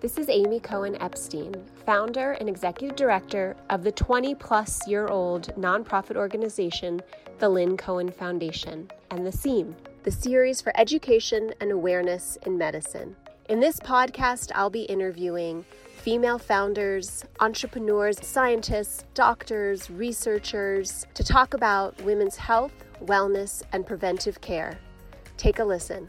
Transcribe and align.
This 0.00 0.16
is 0.16 0.30
Amy 0.30 0.60
Cohen 0.60 0.96
Epstein, 0.98 1.54
founder 1.84 2.32
and 2.32 2.48
executive 2.48 2.96
director 2.96 3.54
of 3.68 3.84
the 3.84 3.92
20 3.92 4.34
plus 4.34 4.88
year 4.88 5.08
old 5.08 5.54
nonprofit 5.58 6.16
organization, 6.16 7.02
the 7.38 7.50
Lynn 7.50 7.76
Cohen 7.76 8.10
Foundation, 8.10 8.90
and 9.10 9.26
the 9.26 9.32
SEAM, 9.32 9.76
the 10.04 10.10
series 10.10 10.62
for 10.62 10.72
education 10.80 11.52
and 11.60 11.70
awareness 11.70 12.38
in 12.46 12.56
medicine. 12.56 13.14
In 13.50 13.60
this 13.60 13.78
podcast, 13.78 14.50
I'll 14.54 14.70
be 14.70 14.84
interviewing 14.84 15.66
female 15.98 16.38
founders, 16.38 17.26
entrepreneurs, 17.38 18.16
scientists, 18.26 19.04
doctors, 19.12 19.90
researchers 19.90 21.04
to 21.12 21.22
talk 21.22 21.52
about 21.52 22.00
women's 22.00 22.36
health, 22.36 22.72
wellness, 23.04 23.64
and 23.74 23.86
preventive 23.86 24.40
care. 24.40 24.78
Take 25.36 25.58
a 25.58 25.64
listen. 25.64 26.08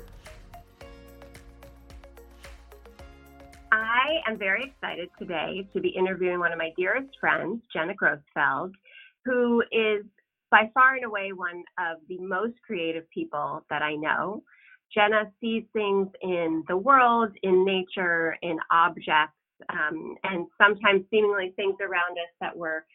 I 4.32 4.34
am 4.34 4.40
very 4.40 4.64
excited 4.64 5.10
today 5.20 5.68
to 5.74 5.82
be 5.82 5.90
interviewing 5.90 6.40
one 6.40 6.54
of 6.54 6.58
my 6.58 6.72
dearest 6.78 7.10
friends, 7.20 7.62
Jenna 7.74 7.94
Grosfeld, 7.94 8.72
who 9.26 9.62
is 9.74 10.06
by 10.50 10.72
far 10.74 10.96
and 10.96 11.04
away 11.04 11.34
one 11.34 11.66
of 11.78 11.98
the 12.08 12.18
most 12.18 12.54
creative 12.66 13.04
people 13.10 13.66
that 13.70 13.82
I 13.82 13.96
know. 13.96 14.42
Jenna 14.94 15.30
sees 15.42 15.64
things 15.74 16.08
in 16.22 16.64
the 16.70 16.78
world, 16.78 17.34
in 17.44 17.66
nature, 17.66 18.38
in 18.42 18.58
objects, 18.72 19.36
um, 19.68 20.16
and 20.24 20.48
sometimes 20.58 21.04
seemingly 21.12 21.52
things 21.58 21.76
around 21.82 22.14
us 22.14 22.32
that 22.40 22.56
we're 22.56 22.86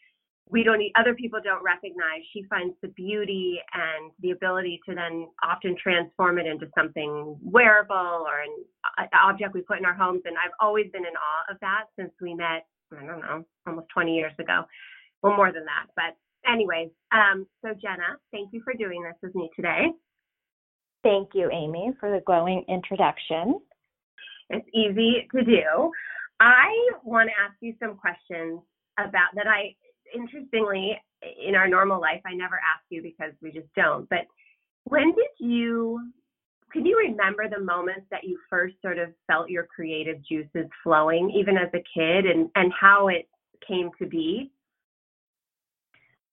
we 0.49 0.63
don't 0.63 0.81
other 0.99 1.15
people 1.15 1.41
don't 1.43 1.63
recognize. 1.65 2.23
She 2.33 2.45
finds 2.45 2.75
the 2.81 2.89
beauty 2.89 3.59
and 3.75 4.13
the 4.21 4.31
ability 4.31 4.81
to 4.89 4.95
then 4.95 5.29
often 5.43 5.77
transform 5.83 6.39
it 6.39 6.47
into 6.47 6.69
something 6.79 7.37
wearable 7.43 8.25
or 8.27 8.43
an, 8.43 8.65
an 8.99 9.09
object 9.25 9.55
we 9.55 9.63
put 9.63 9.79
in 9.79 9.85
our 9.85 9.95
homes. 9.95 10.23
And 10.25 10.37
i've 10.37 10.55
always 10.61 10.87
been 10.93 11.05
in 11.05 11.15
awe 11.15 11.53
of 11.53 11.59
that 11.61 11.85
since 11.99 12.13
we 12.21 12.35
met 12.35 12.67
i 12.97 13.05
don't 13.05 13.21
know 13.21 13.45
almost 13.67 13.89
20 13.93 14.15
years 14.15 14.33
ago. 14.39 14.63
Well 15.23 15.37
more 15.37 15.53
than 15.53 15.65
that 15.65 15.87
but 15.97 16.17
anyways 16.49 16.91
um, 17.13 17.47
so 17.63 17.73
jenna 17.75 18.17
thank 18.31 18.53
you 18.53 18.63
for 18.63 18.73
doing 18.75 19.03
this 19.03 19.17
with 19.23 19.35
me 19.35 19.51
today. 19.57 19.87
Thank 21.03 21.31
you 21.35 21.51
amy 21.53 21.93
for 21.99 22.11
the 22.11 22.23
glowing 22.25 22.65
introduction. 22.69 23.59
It's 24.51 24.69
easy 24.73 25.27
to 25.35 25.43
do. 25.43 25.91
I 26.39 26.71
want 27.03 27.31
to 27.31 27.35
ask 27.43 27.57
you 27.61 27.75
some 27.81 27.97
questions 27.97 28.61
about 28.99 29.29
that 29.35 29.47
i 29.47 29.75
interestingly, 30.15 30.99
in 31.47 31.55
our 31.55 31.69
normal 31.69 32.01
life, 32.01 32.21
I 32.27 32.35
never 32.35 32.57
ask 32.57 32.85
you 32.91 33.03
because 33.03 33.33
we 33.41 33.51
just 33.51 33.69
don't. 33.75 34.09
But 34.09 34.27
when 34.85 35.15
did 35.15 35.31
you, 35.39 36.13
can 36.73 36.85
you 36.85 36.97
remember 36.99 37.49
the 37.49 37.63
moments 37.63 38.07
that 38.11 38.25
you 38.25 38.39
first 38.49 38.75
sort 38.83 38.99
of 38.99 39.11
felt 39.27 39.51
your 39.51 39.65
creative 39.65 40.25
juices 40.27 40.67
flowing, 40.83 41.31
even 41.31 41.57
as 41.57 41.69
a 41.75 41.83
kid, 41.95 42.27
and, 42.27 42.51
and 42.55 42.73
how 42.79 43.09
it 43.09 43.29
came 43.67 43.91
to 43.99 44.07
be? 44.07 44.53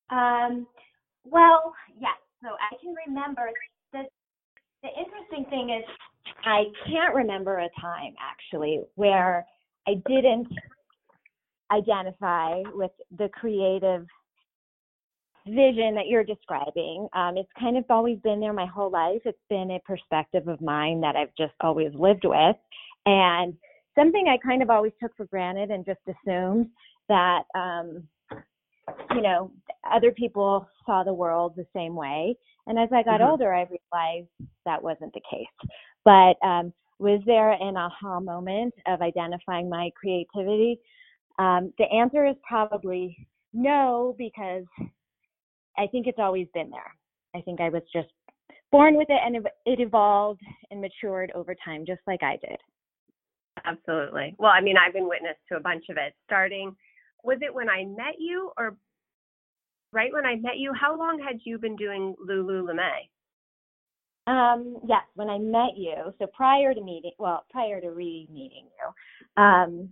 Um, 0.09 0.67
well, 1.23 1.73
yes. 1.99 2.17
So 2.41 2.49
I 2.49 2.75
can 2.81 2.93
remember. 3.07 3.49
The, 3.93 4.03
the 4.83 4.89
interesting 4.89 5.45
thing 5.49 5.69
is, 5.69 5.85
I 6.45 6.63
can't 6.85 7.15
remember 7.15 7.59
a 7.59 7.69
time 7.79 8.13
actually 8.19 8.81
where 8.95 9.45
I 9.87 9.93
didn't 10.07 10.47
identify 11.73 12.61
with 12.73 12.91
the 13.17 13.29
creative 13.29 14.05
vision 15.45 15.93
that 15.95 16.07
you're 16.07 16.23
describing. 16.23 17.07
Um, 17.13 17.37
it's 17.37 17.49
kind 17.59 17.77
of 17.77 17.83
always 17.89 18.17
been 18.19 18.39
there 18.39 18.53
my 18.53 18.65
whole 18.65 18.89
life. 18.89 19.21
It's 19.25 19.37
been 19.49 19.71
a 19.71 19.79
perspective 19.79 20.47
of 20.47 20.61
mine 20.61 21.01
that 21.01 21.15
I've 21.15 21.35
just 21.37 21.53
always 21.61 21.91
lived 21.93 22.23
with. 22.23 22.55
And 23.05 23.53
something 23.95 24.27
I 24.27 24.37
kind 24.37 24.61
of 24.61 24.69
always 24.69 24.93
took 25.01 25.15
for 25.17 25.25
granted 25.25 25.69
and 25.69 25.85
just 25.85 25.99
assumed 26.07 26.67
that, 27.09 27.43
um, 27.55 28.03
you 29.13 29.21
know, 29.21 29.51
other 29.91 30.11
people 30.11 30.67
saw 30.85 31.03
the 31.03 31.13
world 31.13 31.53
the 31.55 31.67
same 31.75 31.95
way. 31.95 32.35
And 32.67 32.79
as 32.79 32.89
I 32.93 33.03
got 33.03 33.19
mm-hmm. 33.19 33.31
older, 33.31 33.53
I 33.53 33.67
realized 33.67 34.29
that 34.65 34.81
wasn't 34.81 35.13
the 35.13 35.21
case. 35.29 35.69
But 36.05 36.35
um, 36.45 36.73
was 36.99 37.21
there 37.25 37.51
an 37.51 37.75
aha 37.75 38.19
moment 38.21 38.73
of 38.87 39.01
identifying 39.01 39.69
my 39.69 39.89
creativity? 39.99 40.79
Um, 41.39 41.73
the 41.77 41.85
answer 41.85 42.25
is 42.25 42.35
probably 42.47 43.27
no, 43.53 44.15
because 44.17 44.65
I 45.77 45.87
think 45.87 46.07
it's 46.07 46.19
always 46.19 46.47
been 46.53 46.69
there. 46.69 46.93
I 47.35 47.41
think 47.41 47.61
I 47.61 47.69
was 47.69 47.81
just 47.91 48.09
born 48.71 48.95
with 48.95 49.07
it 49.09 49.19
and 49.23 49.35
it 49.65 49.79
evolved 49.79 50.41
and 50.71 50.81
matured 50.81 51.31
over 51.35 51.55
time, 51.63 51.85
just 51.85 52.01
like 52.07 52.21
I 52.23 52.37
did. 52.37 52.57
Absolutely. 53.65 54.35
Well, 54.37 54.51
I 54.51 54.61
mean, 54.61 54.75
I've 54.77 54.93
been 54.93 55.07
witness 55.07 55.37
to 55.49 55.57
a 55.57 55.59
bunch 55.59 55.85
of 55.89 55.97
it. 55.97 56.13
Starting, 56.25 56.75
was 57.23 57.37
it 57.41 57.53
when 57.53 57.69
I 57.69 57.85
met 57.85 58.15
you 58.19 58.51
or 58.57 58.75
right 59.91 60.11
when 60.11 60.25
I 60.25 60.35
met 60.35 60.57
you? 60.57 60.73
How 60.73 60.97
long 60.97 61.19
had 61.19 61.39
you 61.43 61.57
been 61.57 61.75
doing 61.75 62.15
Lululemon? 62.27 63.09
Um, 64.25 64.77
yes, 64.87 65.03
when 65.15 65.29
I 65.29 65.37
met 65.37 65.77
you. 65.77 66.13
So 66.19 66.27
prior 66.33 66.73
to 66.73 66.81
meeting, 66.81 67.11
well, 67.19 67.45
prior 67.51 67.81
to 67.81 67.89
re-meeting 67.89 68.65
you, 68.65 69.43
um, 69.43 69.89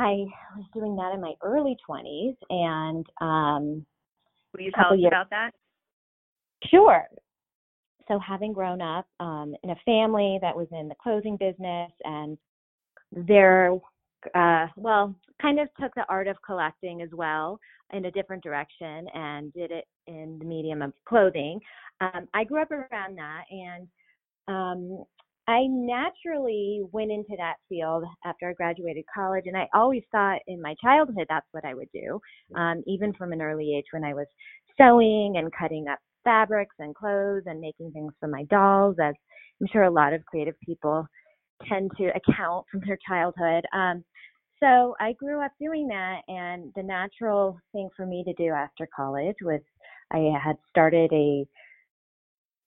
I 0.00 0.24
was 0.56 0.64
doing 0.72 0.96
that 0.96 1.12
in 1.12 1.20
my 1.20 1.34
early 1.42 1.76
20s, 1.88 2.34
and 2.48 3.06
um, 3.20 3.84
will 4.54 4.62
you 4.62 4.72
tell 4.72 4.94
us 4.94 4.98
years, 4.98 5.08
about 5.08 5.28
that? 5.28 5.50
Sure. 6.70 7.04
So, 8.08 8.18
having 8.18 8.54
grown 8.54 8.80
up 8.80 9.06
um, 9.20 9.54
in 9.62 9.70
a 9.70 9.76
family 9.84 10.38
that 10.40 10.56
was 10.56 10.68
in 10.72 10.88
the 10.88 10.94
clothing 11.02 11.36
business, 11.36 11.92
and 12.04 12.38
there, 13.12 13.72
uh, 14.34 14.68
well, 14.76 15.14
kind 15.42 15.60
of 15.60 15.68
took 15.78 15.94
the 15.94 16.06
art 16.08 16.28
of 16.28 16.36
collecting 16.46 17.02
as 17.02 17.10
well 17.12 17.60
in 17.92 18.06
a 18.06 18.10
different 18.10 18.42
direction 18.42 19.06
and 19.12 19.52
did 19.52 19.70
it 19.70 19.84
in 20.06 20.38
the 20.38 20.46
medium 20.46 20.80
of 20.80 20.94
clothing. 21.06 21.60
Um, 22.00 22.26
I 22.32 22.44
grew 22.44 22.62
up 22.62 22.70
around 22.70 23.18
that, 23.18 23.42
and 23.50 23.86
um, 24.48 25.04
I 25.50 25.66
naturally 25.66 26.80
went 26.92 27.10
into 27.10 27.34
that 27.36 27.56
field 27.68 28.04
after 28.24 28.48
I 28.48 28.52
graduated 28.52 29.04
college, 29.12 29.44
and 29.46 29.56
I 29.56 29.66
always 29.74 30.04
thought 30.12 30.38
in 30.46 30.62
my 30.62 30.76
childhood 30.80 31.26
that's 31.28 31.48
what 31.50 31.64
I 31.64 31.74
would 31.74 31.88
do, 31.92 32.20
um, 32.54 32.84
even 32.86 33.12
from 33.14 33.32
an 33.32 33.42
early 33.42 33.74
age 33.76 33.86
when 33.90 34.04
I 34.04 34.14
was 34.14 34.28
sewing 34.78 35.38
and 35.38 35.50
cutting 35.52 35.88
up 35.88 35.98
fabrics 36.22 36.76
and 36.78 36.94
clothes 36.94 37.42
and 37.46 37.60
making 37.60 37.90
things 37.90 38.12
for 38.20 38.28
my 38.28 38.44
dolls, 38.44 38.94
as 39.02 39.14
I'm 39.60 39.66
sure 39.72 39.82
a 39.82 39.90
lot 39.90 40.12
of 40.12 40.24
creative 40.26 40.54
people 40.64 41.04
tend 41.68 41.90
to 41.98 42.12
account 42.14 42.66
from 42.70 42.82
their 42.86 42.98
childhood. 43.08 43.64
Um, 43.74 44.04
so 44.60 44.94
I 45.00 45.14
grew 45.14 45.44
up 45.44 45.50
doing 45.60 45.88
that, 45.88 46.20
and 46.28 46.70
the 46.76 46.82
natural 46.84 47.58
thing 47.72 47.88
for 47.96 48.06
me 48.06 48.22
to 48.24 48.32
do 48.34 48.50
after 48.52 48.86
college 48.94 49.36
was 49.42 49.60
I 50.12 50.30
had 50.40 50.56
started 50.68 51.12
a 51.12 51.44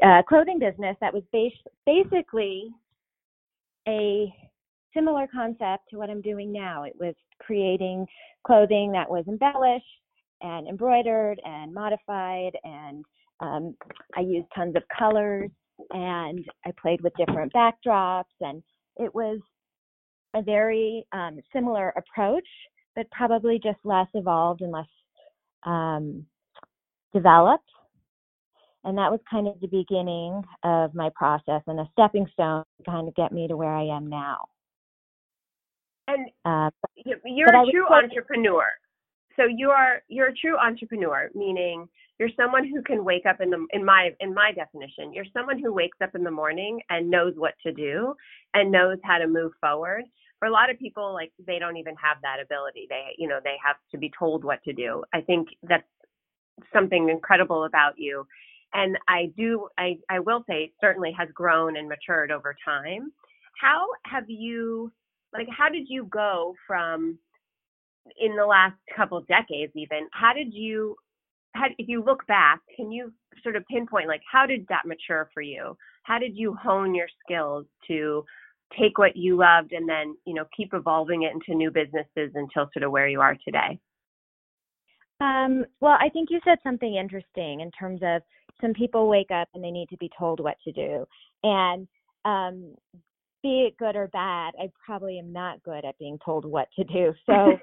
uh, 0.04 0.22
clothing 0.28 0.60
business 0.60 0.98
that 1.02 1.14
was 1.14 1.24
bas- 1.32 1.74
basically 1.86 2.70
a 3.88 4.34
similar 4.94 5.28
concept 5.34 5.90
to 5.90 5.98
what 5.98 6.10
I'm 6.10 6.22
doing 6.22 6.52
now. 6.52 6.84
It 6.84 6.94
was 7.00 7.16
creating 7.40 8.06
clothing 8.46 8.92
that 8.92 9.10
was 9.10 9.26
embellished 9.28 9.86
and 10.42 10.68
embroidered 10.68 11.42
and 11.46 11.74
modified, 11.74 12.52
and 12.64 13.06
um, 13.40 13.76
I 14.16 14.22
used 14.22 14.48
tons 14.56 14.76
of 14.76 14.84
colors 14.98 15.50
and 15.92 16.46
I 16.66 16.72
played 16.80 17.02
with 17.02 17.14
different 17.18 17.52
backdrops, 17.54 18.24
and 18.42 18.62
it 18.98 19.14
was 19.14 19.40
a 20.36 20.42
very 20.42 21.06
um, 21.12 21.40
similar 21.52 21.94
approach, 21.98 22.48
but 22.96 23.10
probably 23.12 23.60
just 23.64 23.80
less 23.84 24.08
evolved 24.14 24.62
and 24.62 24.72
less 24.72 24.86
um, 25.64 26.26
developed 27.14 27.70
and 28.84 28.98
that 28.98 29.12
was 29.12 29.20
kind 29.30 29.48
of 29.48 29.60
the 29.62 29.68
beginning 29.68 30.44
of 30.64 30.94
my 30.94 31.10
process 31.16 31.62
and 31.68 31.80
a 31.80 31.90
stepping 31.94 32.28
stone 32.34 32.64
to 32.78 32.92
kind 32.92 33.08
of 33.08 33.16
get 33.16 33.32
me 33.32 33.48
to 33.48 33.56
where 33.56 33.74
I 33.74 33.86
am 33.86 34.08
now. 34.08 34.46
And 36.08 36.28
uh, 36.44 36.70
you're 37.26 37.48
a 37.48 37.72
true 37.72 37.88
entrepreneur. 37.88 38.66
So 39.38 39.46
you 39.46 39.70
are 39.70 40.04
you're 40.10 40.28
a 40.28 40.36
true 40.36 40.58
entrepreneur, 40.58 41.30
meaning 41.34 41.88
you're 42.20 42.30
someone 42.38 42.68
who 42.68 42.82
can 42.84 43.04
wake 43.04 43.26
up 43.26 43.42
in 43.42 43.50
the 43.50 43.66
in 43.72 43.86
my 43.86 44.10
in 44.20 44.34
my 44.34 44.52
definition, 44.52 45.14
you're 45.14 45.26
someone 45.34 45.60
who 45.60 45.74
wakes 45.74 45.98
up 46.04 46.14
in 46.14 46.24
the 46.24 46.32
morning 46.32 46.82
and 46.90 47.10
knows 47.10 47.34
what 47.38 47.54
to 47.64 47.72
do 47.72 48.14
and 48.54 48.72
knows 48.72 48.98
how 49.04 49.18
to 49.18 49.28
move 49.28 49.54
forward. 49.62 50.04
For 50.40 50.48
a 50.48 50.52
lot 50.52 50.70
of 50.70 50.78
people, 50.78 51.14
like 51.14 51.32
they 51.48 51.58
don't 51.58 51.78
even 51.78 51.96
have 51.96 52.18
that 52.22 52.38
ability. 52.44 52.86
They 52.90 53.16
you 53.18 53.30
know 53.30 53.40
they 53.44 53.56
have 53.66 53.78
to 53.92 53.98
be 53.98 54.12
told 54.18 54.44
what 54.44 54.62
to 54.66 54.74
do. 54.74 55.04
I 55.14 55.22
think 55.22 55.48
that's 55.64 55.88
something 56.74 57.10
incredible 57.10 57.64
about 57.64 57.94
you 57.98 58.28
and 58.74 58.98
I 59.08 59.32
do, 59.38 59.68
I, 59.78 59.98
I 60.10 60.20
will 60.20 60.44
say, 60.50 60.72
certainly 60.82 61.12
has 61.18 61.30
grown 61.34 61.78
and 61.78 61.88
matured 61.88 62.32
over 62.32 62.56
time. 62.66 63.12
How 63.60 63.86
have 64.06 64.30
you, 64.30 64.92
like, 65.34 65.48
how 65.56 65.70
did 65.70 65.88
you 65.88 66.06
go 66.06 66.56
from 66.68 67.18
in 68.20 68.36
the 68.36 68.46
last 68.46 68.76
couple 68.96 69.22
decades, 69.22 69.72
even? 69.76 70.08
How 70.12 70.34
did 70.34 70.54
you, 70.54 70.96
how, 71.54 71.66
if 71.78 71.88
you 71.88 72.04
look 72.04 72.26
back, 72.28 72.62
can 72.76 72.92
you 72.92 73.14
sort 73.44 73.56
of 73.56 73.64
pinpoint, 73.68 74.08
like, 74.08 74.22
how 74.30 74.46
did 74.46 74.66
that 74.70 74.86
mature 74.86 75.30
for 75.34 75.42
you? 75.42 75.78
How 76.04 76.20
did 76.20 76.36
you 76.36 76.56
hone 76.56 76.96
your 76.96 77.08
skills 77.26 77.66
to 77.88 78.26
take 78.80 78.98
what 78.98 79.16
you 79.16 79.38
loved 79.38 79.72
and 79.72 79.88
then 79.88 80.16
you 80.26 80.34
know 80.34 80.46
keep 80.56 80.74
evolving 80.74 81.24
it 81.24 81.32
into 81.34 81.58
new 81.58 81.72
businesses 81.72 82.32
until 82.36 82.70
sort 82.74 82.84
of 82.84 82.92
where 82.92 83.08
you 83.08 83.22
are 83.22 83.38
today 83.46 83.80
um, 85.22 85.66
well 85.80 85.98
i 86.00 86.10
think 86.10 86.30
you 86.32 86.40
said 86.44 86.58
something 86.64 86.96
interesting 86.96 87.62
in 87.62 87.70
terms 87.72 88.02
of 88.04 88.22
some 88.62 88.74
people 88.74 89.08
wake 89.10 89.32
up 89.32 89.48
and 89.54 89.64
they 89.64 89.72
need 89.72 89.90
to 89.90 89.98
be 89.98 90.10
told 90.18 90.40
what 90.40 90.58
to 90.64 90.72
do. 90.72 91.06
And 91.44 91.88
um, 92.26 92.76
be 93.44 93.68
it 93.68 93.78
good 93.78 93.96
or 93.96 94.08
bad 94.08 94.54
i 94.60 94.72
probably 94.84 95.20
am 95.20 95.32
not 95.32 95.62
good 95.64 95.86
at 95.86 96.00
being 96.00 96.18
told 96.26 96.46
what 96.46 96.70
to 96.76 96.84
do. 96.86 97.14
So 97.26 97.58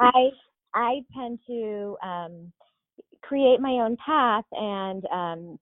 i 0.00 0.30
i 0.74 1.00
tend 1.14 1.40
to 1.46 1.96
um, 2.02 2.52
create 3.22 3.60
my 3.60 3.72
own 3.72 3.96
path 4.04 4.44
and 4.52 5.04
um, 5.12 5.58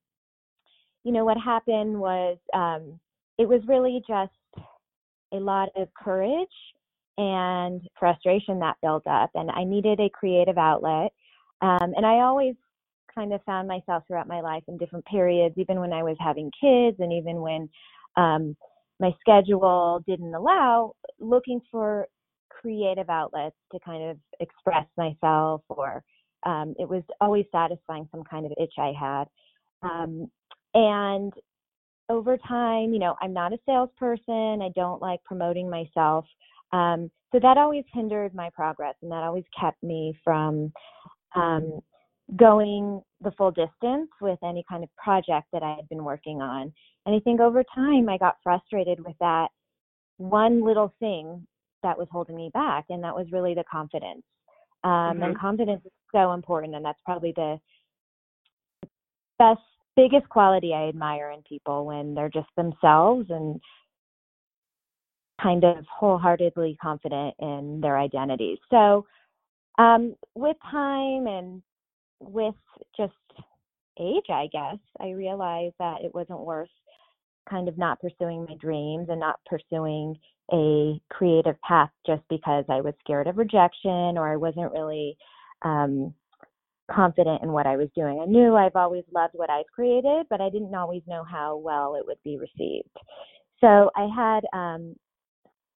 you 1.03 1.13
know 1.13 1.25
what 1.25 1.39
happened 1.39 1.99
was 1.99 2.37
um, 2.53 3.01
it 3.39 3.49
was 3.49 3.61
really 3.67 4.03
just 4.07 4.33
a 5.33 5.37
lot 5.37 5.71
of 5.77 5.89
courage 5.95 6.49
and 7.17 7.81
frustration 7.99 8.59
that 8.61 8.77
built 8.83 9.07
up 9.07 9.31
and 9.35 9.51
i 9.51 9.65
needed 9.65 9.99
a 10.01 10.11
creative 10.11 10.59
outlet. 10.59 11.13
Um, 11.63 11.95
and 11.97 12.05
i 12.05 12.21
always 12.21 12.55
kind 13.15 13.33
of 13.33 13.43
found 13.45 13.69
myself 13.69 14.03
throughout 14.07 14.29
my 14.29 14.41
life 14.41 14.63
in 14.69 14.77
different 14.77 15.05
periods 15.07 15.55
even 15.59 15.81
when 15.81 15.93
i 15.93 16.03
was 16.03 16.17
having 16.21 16.51
kids 16.61 16.97
and 17.01 17.13
even 17.13 17.41
when 17.41 17.69
um, 18.17 18.57
my 19.01 19.11
schedule 19.21 20.03
didn't 20.07 20.35
allow 20.35 20.95
looking 21.19 21.61
for 21.71 22.07
creative 22.49 23.11
outlets 23.11 23.57
to 23.73 23.79
kind 23.85 24.11
of 24.11 24.17
express 24.41 24.87
myself 24.97 25.63
or 25.69 26.03
um, 26.47 26.75
it 26.79 26.89
was 26.89 27.03
always 27.21 27.45
satisfying 27.51 28.09
some 28.11 28.23
kind 28.25 28.47
of 28.47 28.53
itch 28.61 28.75
i 28.79 28.93
had 28.99 29.25
um, 29.83 30.31
and 30.75 31.33
over 32.09 32.37
time, 32.37 32.93
you 32.93 32.99
know, 32.99 33.17
I'm 33.21 33.33
not 33.33 33.53
a 33.53 33.59
salesperson. 33.67 34.61
I 34.63 34.71
don't 34.75 35.01
like 35.01 35.23
promoting 35.25 35.71
myself. 35.71 36.27
Um, 36.73 37.11
so 37.33 37.39
that 37.41 37.57
always 37.57 37.85
hindered 37.93 38.35
my 38.35 38.51
progress 38.55 38.95
and 39.03 39.11
that 39.11 39.23
always 39.23 39.45
kept 39.59 39.83
me 39.83 40.17
from 40.23 40.73
um, 41.35 41.81
going 42.37 43.03
the 43.21 43.33
full 43.33 43.51
distance 43.51 44.11
with 44.21 44.39
any 44.43 44.65
kind 44.69 44.83
of 44.83 44.91
project 44.97 45.47
that 45.53 45.63
I 45.63 45.75
had 45.75 45.89
been 45.89 46.05
working 46.05 46.41
on. 46.41 46.73
And 47.07 47.15
I 47.15 47.21
think 47.21 47.41
over 47.41 47.63
time, 47.75 48.09
I 48.09 48.17
got 48.17 48.37
frustrated 48.43 49.05
with 49.05 49.17
that 49.21 49.49
one 50.17 50.65
little 50.65 50.95
thing 51.01 51.47
that 51.83 51.99
was 51.99 52.09
holding 52.11 52.37
me 52.37 52.51
back, 52.55 52.87
and 52.89 53.03
that 53.05 53.15
was 53.15 53.27
really 53.31 53.55
the 53.55 53.65
confidence. 53.71 54.23
Um, 54.85 54.91
mm-hmm. 54.91 55.23
And 55.23 55.39
confidence 55.39 55.83
is 55.85 55.93
so 56.15 56.33
important, 56.33 56.75
and 56.75 56.85
that's 56.85 57.01
probably 57.05 57.33
the 57.37 57.59
best 59.39 59.61
biggest 59.97 60.29
quality 60.29 60.73
I 60.75 60.89
admire 60.89 61.31
in 61.31 61.43
people 61.43 61.87
when 61.87 62.15
they're 62.15 62.31
just 62.31 62.49
themselves 62.57 63.27
and 63.31 63.61
kind 65.41 65.65
of 65.65 65.85
wholeheartedly 65.93 66.77
confident 66.81 67.35
in 67.39 67.81
their 67.81 67.99
identity. 67.99 68.59
So, 68.71 69.07
um, 69.79 70.15
with 70.35 70.57
time 70.71 71.27
and 71.27 71.63
with 72.29 72.55
just 72.97 73.13
age, 74.01 74.25
I 74.29 74.49
guess, 74.53 74.79
I 75.01 75.11
realized 75.11 75.75
that 75.79 76.03
it 76.03 76.15
wasn't 76.15 76.41
worth 76.41 76.69
kind 77.49 77.69
of 77.69 77.79
not 77.79 78.01
pursuing 78.01 78.47
my 78.49 78.55
dreams 78.57 79.09
and 79.11 79.21
not 79.21 79.41
pursuing 79.47 80.17
a 80.53 81.01
creative 81.11 81.61
path 81.61 81.91
just 82.07 82.23
because 82.29 82.65
I 82.69 82.81
was 82.81 82.95
scared 83.01 83.27
of 83.27 83.39
rejection 83.39 84.19
or 84.19 84.33
I 84.33 84.37
wasn't 84.37 84.73
really 84.73 85.17
um, 85.63 86.15
confident 86.91 87.43
in 87.43 87.53
what 87.53 87.67
I 87.67 87.77
was 87.77 87.89
doing. 87.95 88.21
I 88.21 88.27
knew 88.27 88.55
I've 88.57 88.77
always 88.77 89.05
loved 89.13 89.35
what 89.35 89.51
I've 89.51 89.67
created, 89.75 90.27
but 90.29 90.41
I 90.41 90.51
didn't 90.51 90.75
always 90.75 91.03
know 91.07 91.25
how 91.25 91.57
well 91.57 91.95
it 91.97 92.07
would 92.07 92.19
be 92.25 92.39
received. 92.39 92.97
So 93.61 93.91
I 93.97 94.09
had 94.15 94.45
um, 94.53 94.97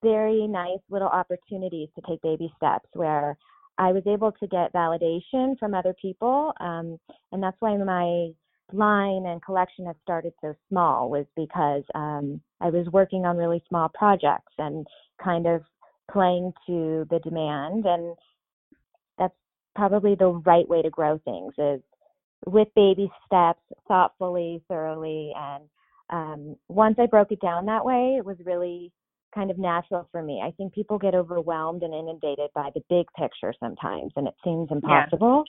very 0.02 0.46
nice 0.46 0.80
little 0.90 1.08
opportunities 1.08 1.88
to 1.94 2.02
take 2.08 2.20
baby 2.22 2.52
steps 2.56 2.88
where 2.92 3.36
I 3.78 3.92
was 3.92 4.02
able 4.06 4.32
to 4.32 4.46
get 4.46 4.72
validation 4.72 5.58
from 5.58 5.74
other 5.74 5.94
people. 6.00 6.52
Um, 6.60 6.98
and 7.32 7.42
that's 7.42 7.56
why 7.60 7.76
my 7.76 8.30
line 8.72 9.26
and 9.26 9.42
collection 9.42 9.86
has 9.86 9.96
started 10.02 10.32
so 10.40 10.54
small 10.68 11.08
was 11.08 11.24
because 11.36 11.84
um, 11.94 12.40
I 12.60 12.70
was 12.70 12.86
working 12.92 13.24
on 13.24 13.36
really 13.36 13.62
small 13.68 13.88
projects 13.88 14.52
and 14.58 14.86
kind 15.22 15.46
of 15.46 15.62
playing 16.10 16.52
to 16.66 17.06
the 17.10 17.20
demand 17.22 17.86
and 17.86 18.16
that's 19.18 19.34
probably 19.74 20.14
the 20.14 20.42
right 20.44 20.68
way 20.68 20.82
to 20.82 20.90
grow 20.90 21.18
things 21.24 21.54
is 21.58 21.80
with 22.46 22.68
baby 22.74 23.10
steps, 23.26 23.60
thoughtfully, 23.86 24.62
thoroughly. 24.68 25.32
And 25.36 25.64
um, 26.10 26.56
once 26.68 26.96
I 26.98 27.06
broke 27.06 27.32
it 27.32 27.40
down 27.40 27.66
that 27.66 27.84
way, 27.84 28.16
it 28.18 28.24
was 28.24 28.36
really 28.44 28.92
kind 29.38 29.50
of 29.52 29.58
natural 29.58 30.08
for 30.10 30.20
me. 30.20 30.42
I 30.44 30.50
think 30.50 30.74
people 30.74 30.98
get 30.98 31.14
overwhelmed 31.14 31.84
and 31.84 31.94
inundated 31.94 32.50
by 32.54 32.70
the 32.74 32.82
big 32.90 33.06
picture 33.16 33.54
sometimes, 33.60 34.12
and 34.16 34.26
it 34.26 34.34
seems 34.42 34.68
impossible. 34.70 35.44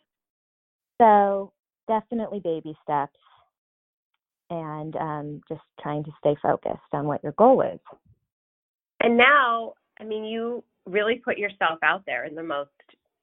Yeah. 0.99 1.05
So 1.05 1.53
definitely 1.87 2.39
baby 2.43 2.77
steps 2.83 3.17
and 4.51 4.95
um, 4.97 5.41
just 5.49 5.61
trying 5.81 6.03
to 6.03 6.11
stay 6.19 6.35
focused 6.41 6.93
on 6.93 7.05
what 7.05 7.23
your 7.23 7.31
goal 7.33 7.61
is. 7.61 7.79
And 9.01 9.17
now, 9.17 9.73
I 9.99 10.03
mean, 10.03 10.23
you 10.23 10.63
really 10.85 11.15
put 11.15 11.39
yourself 11.39 11.79
out 11.83 12.03
there 12.05 12.25
in 12.25 12.35
the 12.35 12.43
most 12.43 12.69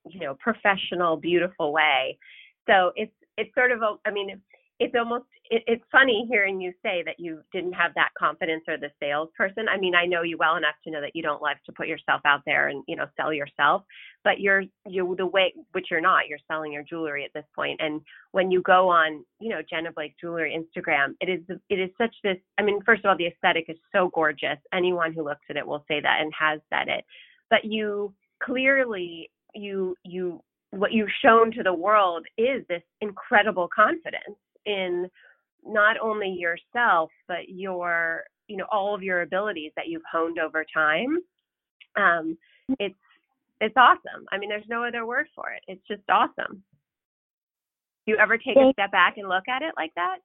you 0.08 0.20
know 0.20 0.36
professional 0.38 1.16
beautiful 1.16 1.72
way 1.72 2.16
so 2.68 2.92
it's 2.94 3.12
it's 3.36 3.52
sort 3.54 3.72
of 3.72 3.82
a 3.82 3.96
i 4.06 4.10
mean 4.12 4.40
it's 4.78 4.94
almost 4.98 5.24
it, 5.50 5.62
it's 5.66 5.84
funny 5.90 6.26
hearing 6.28 6.60
you 6.60 6.72
say 6.82 7.02
that 7.04 7.18
you 7.18 7.40
didn't 7.52 7.72
have 7.72 7.92
that 7.94 8.10
confidence 8.18 8.64
or 8.68 8.76
the 8.76 8.90
salesperson. 9.00 9.68
I 9.68 9.78
mean 9.78 9.94
i 9.94 10.04
know 10.04 10.22
you 10.22 10.36
well 10.36 10.56
enough 10.56 10.74
to 10.84 10.90
know 10.90 11.00
that 11.00 11.14
you 11.14 11.22
don't 11.22 11.42
like 11.42 11.62
to 11.64 11.72
put 11.72 11.88
yourself 11.88 12.20
out 12.24 12.42
there 12.44 12.68
and 12.68 12.82
you 12.86 12.96
know 12.96 13.06
sell 13.16 13.32
yourself 13.32 13.82
but 14.24 14.40
you're 14.40 14.64
you 14.86 15.14
the 15.16 15.26
way 15.26 15.54
which 15.72 15.86
you're 15.90 16.00
not 16.00 16.28
you're 16.28 16.38
selling 16.50 16.72
your 16.72 16.82
jewelry 16.82 17.24
at 17.24 17.32
this 17.34 17.46
point. 17.54 17.80
And 17.80 18.00
when 18.32 18.50
you 18.50 18.62
go 18.62 18.88
on 18.88 19.24
you 19.40 19.48
know 19.48 19.60
jenna 19.68 19.92
blake 19.92 20.14
jewelry 20.20 20.56
instagram 20.56 21.14
it 21.20 21.28
is 21.28 21.40
it 21.70 21.78
is 21.78 21.90
such 21.98 22.14
this 22.22 22.38
i 22.58 22.62
mean 22.62 22.80
first 22.84 23.04
of 23.04 23.08
all 23.08 23.16
the 23.16 23.26
aesthetic 23.26 23.66
is 23.68 23.78
so 23.92 24.10
gorgeous. 24.14 24.58
Anyone 24.72 25.12
who 25.12 25.24
looks 25.24 25.46
at 25.48 25.56
it 25.56 25.66
will 25.66 25.84
say 25.88 26.00
that 26.00 26.20
and 26.20 26.32
has 26.38 26.60
said 26.70 26.88
it. 26.88 27.04
But 27.50 27.64
you 27.64 28.12
clearly 28.42 29.30
you 29.54 29.96
you 30.04 30.42
what 30.70 30.92
you've 30.92 31.08
shown 31.24 31.52
to 31.52 31.62
the 31.62 31.72
world 31.72 32.26
is 32.36 32.62
this 32.68 32.82
incredible 33.00 33.68
confidence 33.74 34.36
in 34.66 35.08
not 35.64 35.96
only 36.00 36.28
yourself 36.28 37.10
but 37.28 37.48
your 37.48 38.24
you 38.48 38.56
know 38.56 38.66
all 38.70 38.94
of 38.94 39.02
your 39.02 39.22
abilities 39.22 39.72
that 39.76 39.88
you've 39.88 40.02
honed 40.10 40.38
over 40.38 40.64
time. 40.72 41.18
Um 41.96 42.36
it's 42.78 42.94
it's 43.60 43.76
awesome. 43.76 44.26
I 44.30 44.38
mean 44.38 44.48
there's 44.48 44.68
no 44.68 44.84
other 44.84 45.06
word 45.06 45.26
for 45.34 45.50
it. 45.50 45.62
It's 45.66 45.86
just 45.88 46.02
awesome. 46.10 46.62
Do 48.06 48.12
you 48.12 48.18
ever 48.18 48.38
take 48.38 48.56
a 48.56 48.72
step 48.72 48.92
back 48.92 49.14
and 49.16 49.28
look 49.28 49.48
at 49.48 49.62
it 49.62 49.74
like 49.76 49.92
that? 49.96 50.18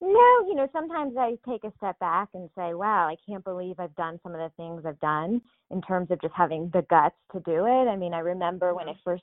No, 0.00 0.46
you 0.46 0.54
know, 0.54 0.68
sometimes 0.72 1.14
I 1.18 1.36
take 1.48 1.64
a 1.64 1.72
step 1.76 1.98
back 1.98 2.28
and 2.32 2.48
say, 2.56 2.72
wow, 2.72 3.08
I 3.08 3.16
can't 3.28 3.42
believe 3.42 3.76
I've 3.80 3.94
done 3.96 4.20
some 4.22 4.32
of 4.32 4.38
the 4.38 4.50
things 4.56 4.84
I've 4.86 5.00
done 5.00 5.40
in 5.72 5.82
terms 5.82 6.10
of 6.10 6.20
just 6.20 6.34
having 6.36 6.70
the 6.72 6.82
guts 6.88 7.16
to 7.32 7.40
do 7.40 7.66
it. 7.66 7.88
I 7.88 7.96
mean, 7.96 8.14
I 8.14 8.20
remember 8.20 8.74
when 8.74 8.88
I 8.88 8.92
mm-hmm. 8.92 9.00
first 9.04 9.22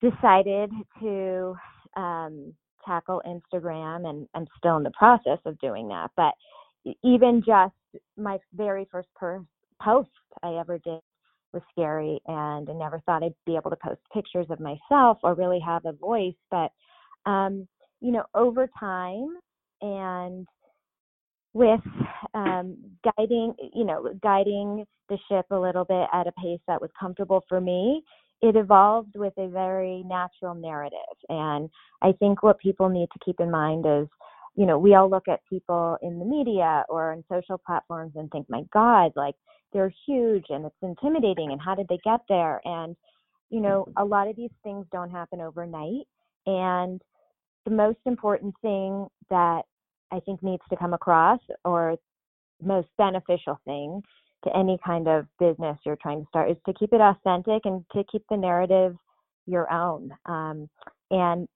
decided 0.00 0.70
to 1.00 1.56
um, 1.96 2.54
tackle 2.88 3.22
Instagram, 3.26 4.08
and 4.08 4.26
I'm 4.34 4.46
still 4.56 4.76
in 4.78 4.82
the 4.82 4.90
process 4.92 5.38
of 5.44 5.58
doing 5.60 5.88
that. 5.88 6.10
But 6.16 6.34
even 7.04 7.42
just 7.46 7.74
my 8.16 8.38
very 8.54 8.88
first 8.90 9.08
per- 9.14 9.44
post 9.80 10.08
I 10.42 10.54
ever 10.54 10.78
did 10.78 11.00
was 11.52 11.62
scary, 11.70 12.20
and 12.26 12.68
I 12.68 12.72
never 12.72 13.00
thought 13.00 13.22
I'd 13.22 13.34
be 13.46 13.56
able 13.56 13.70
to 13.70 13.76
post 13.76 14.00
pictures 14.12 14.46
of 14.50 14.60
myself 14.60 15.18
or 15.22 15.34
really 15.34 15.60
have 15.60 15.84
a 15.84 15.92
voice. 15.92 16.34
But 16.50 16.72
um, 17.26 17.68
you 18.00 18.12
know, 18.12 18.24
over 18.34 18.68
time, 18.78 19.36
and 19.82 20.46
with 21.52 21.80
um, 22.34 22.76
guiding, 23.16 23.54
you 23.74 23.84
know, 23.84 24.12
guiding 24.22 24.84
the 25.08 25.18
ship 25.28 25.46
a 25.50 25.58
little 25.58 25.84
bit 25.84 26.08
at 26.12 26.26
a 26.26 26.32
pace 26.32 26.60
that 26.68 26.80
was 26.80 26.90
comfortable 26.98 27.44
for 27.48 27.60
me, 27.60 28.02
it 28.40 28.56
evolved 28.56 29.16
with 29.16 29.32
a 29.38 29.48
very 29.48 30.02
natural 30.04 30.54
narrative. 30.54 30.98
And 31.28 31.68
I 32.02 32.12
think 32.12 32.42
what 32.42 32.58
people 32.58 32.88
need 32.88 33.08
to 33.12 33.24
keep 33.24 33.40
in 33.40 33.50
mind 33.50 33.84
is, 33.86 34.08
you 34.54 34.66
know, 34.66 34.78
we 34.78 34.94
all 34.94 35.10
look 35.10 35.28
at 35.28 35.40
people 35.48 35.96
in 36.02 36.18
the 36.18 36.24
media 36.24 36.84
or 36.88 37.12
on 37.12 37.24
social 37.30 37.58
platforms 37.58 38.12
and 38.16 38.30
think, 38.30 38.46
my 38.48 38.62
God, 38.72 39.12
like 39.16 39.34
they're 39.72 39.92
huge 40.06 40.46
and 40.48 40.64
it's 40.64 40.74
intimidating 40.82 41.52
and 41.52 41.60
how 41.60 41.74
did 41.74 41.86
they 41.88 41.98
get 42.04 42.20
there? 42.28 42.60
And, 42.64 42.96
you 43.50 43.60
know, 43.60 43.86
a 43.96 44.04
lot 44.04 44.28
of 44.28 44.36
these 44.36 44.50
things 44.62 44.86
don't 44.92 45.10
happen 45.10 45.40
overnight. 45.40 46.06
And 46.46 47.00
the 47.64 47.70
most 47.70 47.98
important 48.06 48.54
thing 48.62 49.06
that 49.30 49.62
I 50.10 50.20
think 50.20 50.42
needs 50.42 50.62
to 50.70 50.76
come 50.76 50.94
across, 50.94 51.40
or 51.64 51.96
most 52.62 52.88
beneficial 52.96 53.60
thing 53.64 54.02
to 54.44 54.56
any 54.56 54.78
kind 54.84 55.08
of 55.08 55.26
business 55.38 55.78
you're 55.84 55.96
trying 55.96 56.22
to 56.22 56.28
start, 56.28 56.50
is 56.50 56.56
to 56.66 56.72
keep 56.74 56.92
it 56.92 57.00
authentic 57.00 57.62
and 57.64 57.84
to 57.92 58.04
keep 58.10 58.22
the 58.30 58.36
narrative 58.36 58.96
your 59.46 59.70
own. 59.72 60.10
Um, 60.26 60.68
and 61.10 61.48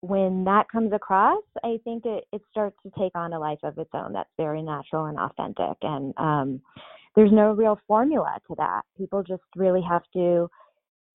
when 0.00 0.44
that 0.44 0.68
comes 0.70 0.92
across, 0.92 1.42
I 1.62 1.78
think 1.82 2.04
it, 2.04 2.24
it 2.32 2.42
starts 2.50 2.76
to 2.82 2.92
take 2.98 3.12
on 3.14 3.32
a 3.32 3.38
life 3.38 3.58
of 3.62 3.78
its 3.78 3.90
own 3.94 4.12
that's 4.12 4.28
very 4.36 4.62
natural 4.62 5.06
and 5.06 5.18
authentic. 5.18 5.78
And 5.80 6.12
um, 6.18 6.60
there's 7.16 7.32
no 7.32 7.52
real 7.52 7.78
formula 7.86 8.38
to 8.48 8.54
that. 8.58 8.82
People 8.98 9.22
just 9.22 9.42
really 9.56 9.82
have 9.82 10.02
to 10.12 10.50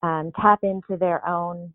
um, 0.01 0.31
tap 0.41 0.59
into 0.63 0.97
their 0.97 1.27
own 1.27 1.71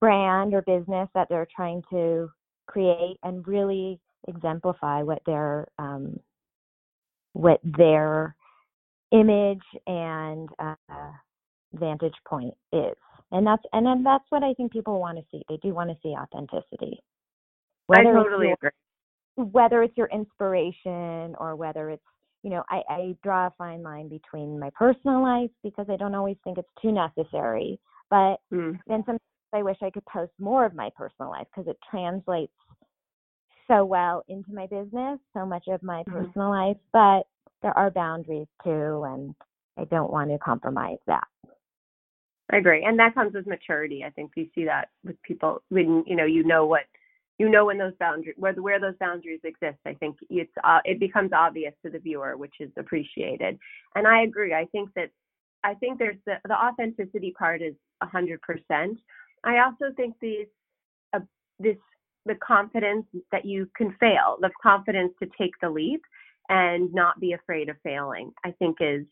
brand 0.00 0.54
or 0.54 0.62
business 0.62 1.08
that 1.14 1.28
they're 1.28 1.48
trying 1.54 1.82
to 1.90 2.28
create 2.66 3.16
and 3.22 3.46
really 3.46 4.00
exemplify 4.28 5.02
what 5.02 5.22
their 5.24 5.68
um, 5.78 6.18
what 7.36 7.60
their 7.62 8.34
image 9.12 9.62
and 9.86 10.48
uh, 10.58 10.74
vantage 11.74 12.14
point 12.26 12.54
is 12.72 12.94
and 13.32 13.46
that's 13.46 13.62
and 13.72 13.86
then 13.86 14.02
that's 14.02 14.24
what 14.30 14.42
i 14.42 14.54
think 14.54 14.72
people 14.72 14.98
want 14.98 15.18
to 15.18 15.24
see 15.30 15.42
they 15.48 15.58
do 15.58 15.74
want 15.74 15.90
to 15.90 15.96
see 16.02 16.08
authenticity 16.08 16.98
whether 17.86 18.18
I 18.18 18.22
totally 18.22 18.46
your, 18.46 18.54
agree. 18.54 19.50
whether 19.52 19.82
it's 19.82 19.96
your 19.96 20.08
inspiration 20.08 21.36
or 21.38 21.56
whether 21.56 21.90
it's 21.90 22.02
you 22.42 22.50
know 22.50 22.62
I, 22.70 22.82
I 22.88 23.16
draw 23.22 23.48
a 23.48 23.52
fine 23.58 23.82
line 23.82 24.08
between 24.08 24.58
my 24.58 24.70
personal 24.70 25.22
life 25.22 25.50
because 25.62 25.86
i 25.90 25.96
don't 25.96 26.14
always 26.14 26.36
think 26.42 26.58
it's 26.58 26.68
too 26.80 26.92
necessary 26.92 27.78
but 28.10 28.36
mm. 28.52 28.78
then 28.86 29.02
sometimes 29.04 29.20
i 29.52 29.62
wish 29.62 29.78
i 29.82 29.90
could 29.90 30.06
post 30.06 30.32
more 30.38 30.64
of 30.64 30.74
my 30.74 30.90
personal 30.96 31.30
life 31.30 31.46
because 31.54 31.68
it 31.68 31.78
translates 31.90 32.52
so 33.68 33.84
well 33.84 34.22
into 34.28 34.52
my 34.52 34.66
business 34.66 35.18
so 35.34 35.44
much 35.46 35.64
of 35.68 35.82
my 35.82 36.02
mm-hmm. 36.02 36.24
personal 36.24 36.50
life 36.50 36.76
but 36.92 37.22
there 37.62 37.76
are 37.76 37.90
boundaries 37.90 38.48
too 38.62 39.04
and 39.06 39.34
i 39.78 39.84
don't 39.84 40.12
want 40.12 40.30
to 40.30 40.38
compromise 40.38 40.98
that 41.06 41.26
I 42.52 42.58
agree, 42.58 42.84
and 42.84 42.98
that 42.98 43.14
comes 43.14 43.34
with 43.34 43.46
maturity. 43.46 44.04
I 44.04 44.10
think 44.10 44.30
you 44.36 44.48
see 44.54 44.64
that 44.66 44.90
with 45.04 45.20
people 45.22 45.62
when 45.68 46.04
you 46.06 46.14
know 46.14 46.26
you 46.26 46.44
know 46.44 46.64
what 46.64 46.82
you 47.38 47.48
know 47.48 47.66
when 47.66 47.78
those 47.78 47.94
boundaries 47.98 48.36
where 48.38 48.52
where 48.54 48.80
those 48.80 48.94
boundaries 49.00 49.40
exist. 49.42 49.78
I 49.84 49.94
think 49.94 50.16
it's 50.30 50.52
uh, 50.62 50.78
it 50.84 51.00
becomes 51.00 51.32
obvious 51.32 51.74
to 51.84 51.90
the 51.90 51.98
viewer, 51.98 52.36
which 52.36 52.54
is 52.60 52.70
appreciated. 52.76 53.58
And 53.96 54.06
I 54.06 54.22
agree. 54.22 54.54
I 54.54 54.66
think 54.66 54.90
that 54.94 55.10
I 55.64 55.74
think 55.74 55.98
there's 55.98 56.18
the 56.24 56.36
the 56.46 56.54
authenticity 56.54 57.34
part 57.36 57.62
is 57.62 57.74
a 58.00 58.06
hundred 58.06 58.40
percent. 58.42 58.98
I 59.42 59.58
also 59.58 59.92
think 59.96 60.14
these 60.20 60.46
uh, 61.14 61.20
this 61.58 61.76
the 62.26 62.34
confidence 62.36 63.06
that 63.32 63.44
you 63.44 63.68
can 63.76 63.94
fail, 63.98 64.36
the 64.40 64.50
confidence 64.62 65.12
to 65.22 65.28
take 65.38 65.52
the 65.62 65.70
leap 65.70 66.02
and 66.48 66.92
not 66.92 67.18
be 67.20 67.32
afraid 67.32 67.68
of 67.68 67.76
failing. 67.82 68.32
I 68.44 68.52
think 68.52 68.78
is 68.80 69.06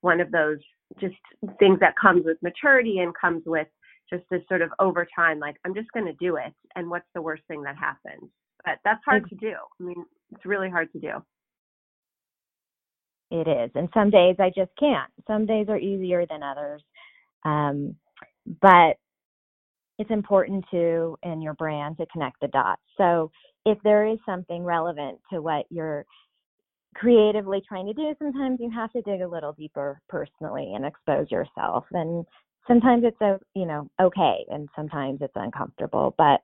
one 0.00 0.20
of 0.20 0.30
those 0.30 0.58
just 1.00 1.16
things 1.58 1.80
that 1.80 1.94
comes 2.00 2.24
with 2.24 2.36
maturity 2.42 2.98
and 3.00 3.12
comes 3.20 3.42
with 3.46 3.66
just 4.08 4.22
this 4.30 4.42
sort 4.48 4.62
of 4.62 4.70
over 4.78 5.06
time 5.16 5.40
like 5.40 5.56
i'm 5.64 5.74
just 5.74 5.90
going 5.92 6.06
to 6.06 6.12
do 6.20 6.36
it 6.36 6.52
and 6.76 6.88
what's 6.88 7.08
the 7.14 7.20
worst 7.20 7.42
thing 7.48 7.62
that 7.62 7.76
happens 7.76 8.30
but 8.64 8.78
that's 8.84 9.02
hard 9.04 9.28
to 9.28 9.34
do. 9.36 9.52
I 9.80 9.82
mean 9.82 10.04
it's 10.32 10.44
really 10.44 10.70
hard 10.70 10.90
to 10.92 11.00
do. 11.00 11.10
It 13.30 13.48
is 13.48 13.70
and 13.74 13.88
some 13.94 14.10
days 14.10 14.36
i 14.38 14.50
just 14.54 14.70
can't. 14.78 15.10
Some 15.26 15.46
days 15.46 15.66
are 15.68 15.78
easier 15.78 16.24
than 16.26 16.42
others 16.42 16.82
um, 17.44 17.96
but 18.60 18.96
it's 19.98 20.10
important 20.10 20.64
to 20.70 21.16
in 21.22 21.40
your 21.40 21.54
brand 21.54 21.96
to 21.96 22.06
connect 22.12 22.40
the 22.40 22.48
dots 22.48 22.82
so 22.96 23.30
if 23.64 23.78
there 23.82 24.06
is 24.06 24.18
something 24.24 24.62
relevant 24.62 25.18
to 25.32 25.42
what 25.42 25.66
you're 25.70 26.06
creatively 26.96 27.62
trying 27.68 27.86
to 27.86 27.92
do, 27.92 28.14
sometimes 28.18 28.58
you 28.60 28.70
have 28.70 28.90
to 28.92 29.02
dig 29.02 29.20
a 29.20 29.28
little 29.28 29.52
deeper 29.52 30.00
personally 30.08 30.72
and 30.74 30.84
expose 30.84 31.30
yourself. 31.30 31.84
And 31.92 32.24
sometimes 32.66 33.04
it's 33.04 33.20
a 33.20 33.38
you 33.54 33.66
know 33.66 33.88
okay, 34.00 34.44
and 34.48 34.68
sometimes 34.74 35.18
it's 35.20 35.36
uncomfortable, 35.36 36.14
but 36.16 36.40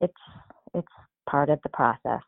it's 0.00 0.12
it's 0.74 0.88
part 1.28 1.50
of 1.50 1.58
the 1.62 1.68
process. 1.70 2.22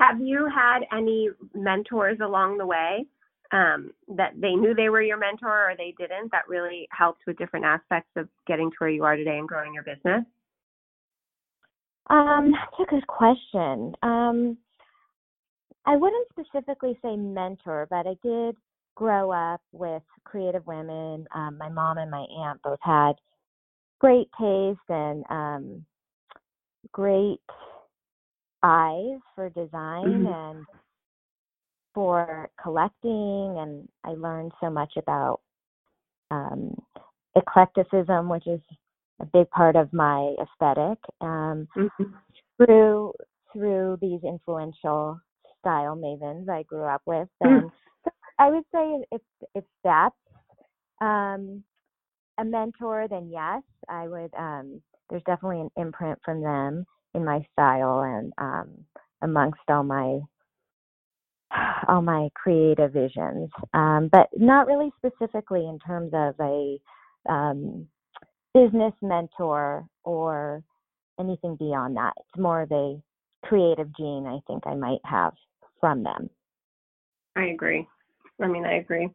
Have 0.00 0.20
you 0.20 0.48
had 0.52 0.80
any 0.96 1.28
mentors 1.54 2.18
along 2.22 2.58
the 2.58 2.66
way 2.66 3.06
um, 3.54 3.92
that 4.08 4.32
they 4.36 4.54
knew 4.54 4.74
they 4.74 4.88
were 4.88 5.00
your 5.00 5.16
mentor 5.16 5.70
or 5.70 5.74
they 5.76 5.94
didn't 5.96 6.32
that 6.32 6.48
really 6.48 6.88
helped 6.90 7.20
with 7.26 7.38
different 7.38 7.64
aspects 7.64 8.10
of 8.16 8.28
getting 8.48 8.68
to 8.70 8.76
where 8.78 8.90
you 8.90 9.04
are 9.04 9.16
today 9.16 9.38
and 9.38 9.46
growing 9.46 9.72
your 9.72 9.84
business? 9.84 10.24
Um, 12.10 12.52
that's 12.52 12.88
a 12.88 12.90
good 12.90 13.06
question. 13.06 13.94
Um, 14.02 14.58
I 15.86 15.96
wouldn't 15.96 16.28
specifically 16.30 16.98
say 17.00 17.16
mentor, 17.16 17.86
but 17.88 18.06
I 18.06 18.16
did 18.22 18.56
grow 18.96 19.30
up 19.30 19.60
with 19.72 20.02
creative 20.24 20.66
women. 20.66 21.26
Um, 21.32 21.56
my 21.56 21.68
mom 21.68 21.98
and 21.98 22.10
my 22.10 22.26
aunt 22.36 22.60
both 22.62 22.80
had 22.82 23.12
great 24.00 24.28
taste 24.38 24.80
and 24.88 25.24
um, 25.30 25.86
great 26.90 27.40
eyes 28.64 29.18
for 29.36 29.48
design 29.50 30.06
mm-hmm. 30.06 30.26
and 30.26 30.66
for 31.94 32.50
collecting. 32.62 33.56
And 33.58 33.88
I 34.04 34.10
learned 34.10 34.52
so 34.60 34.70
much 34.70 34.92
about 34.96 35.40
um, 36.30 36.74
eclecticism, 37.36 38.28
which 38.28 38.46
is 38.46 38.60
a 39.20 39.26
big 39.26 39.48
part 39.50 39.76
of 39.76 39.92
my 39.92 40.34
aesthetic, 40.40 40.98
um, 41.20 41.68
mm-hmm. 41.76 42.04
through 42.56 43.12
through 43.52 43.96
these 44.00 44.20
influential 44.24 45.20
style 45.60 45.96
mavens 45.96 46.48
I 46.48 46.64
grew 46.64 46.84
up 46.84 47.02
with. 47.06 47.28
And 47.40 47.70
so 48.04 48.10
I 48.38 48.50
would 48.50 48.64
say 48.74 49.04
if 49.12 49.22
if 49.54 49.64
that's 49.84 50.14
um, 51.00 51.62
a 52.38 52.44
mentor, 52.44 53.06
then 53.08 53.30
yes, 53.30 53.62
I 53.88 54.08
would. 54.08 54.34
Um, 54.36 54.82
there's 55.10 55.22
definitely 55.26 55.60
an 55.60 55.70
imprint 55.76 56.18
from 56.24 56.42
them 56.42 56.86
in 57.14 57.24
my 57.24 57.46
style 57.52 58.00
and 58.00 58.32
um, 58.38 58.70
amongst 59.22 59.60
all 59.68 59.84
my 59.84 60.20
all 61.88 62.02
my 62.02 62.28
creative 62.34 62.92
visions, 62.92 63.50
um, 63.72 64.08
but 64.10 64.28
not 64.36 64.66
really 64.66 64.92
specifically 64.98 65.66
in 65.66 65.78
terms 65.78 66.10
of 66.14 66.34
a 66.40 66.78
um, 67.28 67.86
business 68.52 68.92
mentor 69.02 69.86
or 70.04 70.62
anything 71.18 71.56
beyond 71.56 71.96
that. 71.96 72.12
It's 72.18 72.40
more 72.40 72.62
of 72.62 72.72
a 72.72 73.00
creative 73.44 73.94
gene 73.96 74.26
I 74.26 74.38
think 74.46 74.66
I 74.66 74.74
might 74.74 75.00
have 75.04 75.34
from 75.80 76.02
them. 76.02 76.30
I 77.36 77.46
agree. 77.46 77.86
I 78.40 78.46
mean, 78.46 78.64
I 78.64 78.76
agree. 78.76 79.08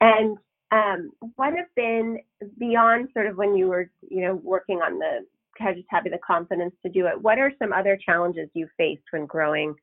And 0.00 0.38
um, 0.70 1.10
what 1.36 1.54
have 1.54 1.72
been 1.76 2.18
beyond 2.58 3.08
sort 3.12 3.26
of 3.26 3.36
when 3.36 3.54
you 3.54 3.68
were, 3.68 3.90
you 4.02 4.22
know, 4.22 4.40
working 4.42 4.78
on 4.78 4.98
the 4.98 5.20
just 5.56 5.86
having 5.88 6.12
the 6.12 6.18
confidence 6.18 6.74
to 6.84 6.90
do 6.90 7.06
it? 7.06 7.20
What 7.20 7.38
are 7.38 7.52
some 7.58 7.72
other 7.72 7.98
challenges 8.04 8.48
you 8.54 8.68
faced 8.76 9.04
when 9.12 9.26
growing, 9.26 9.74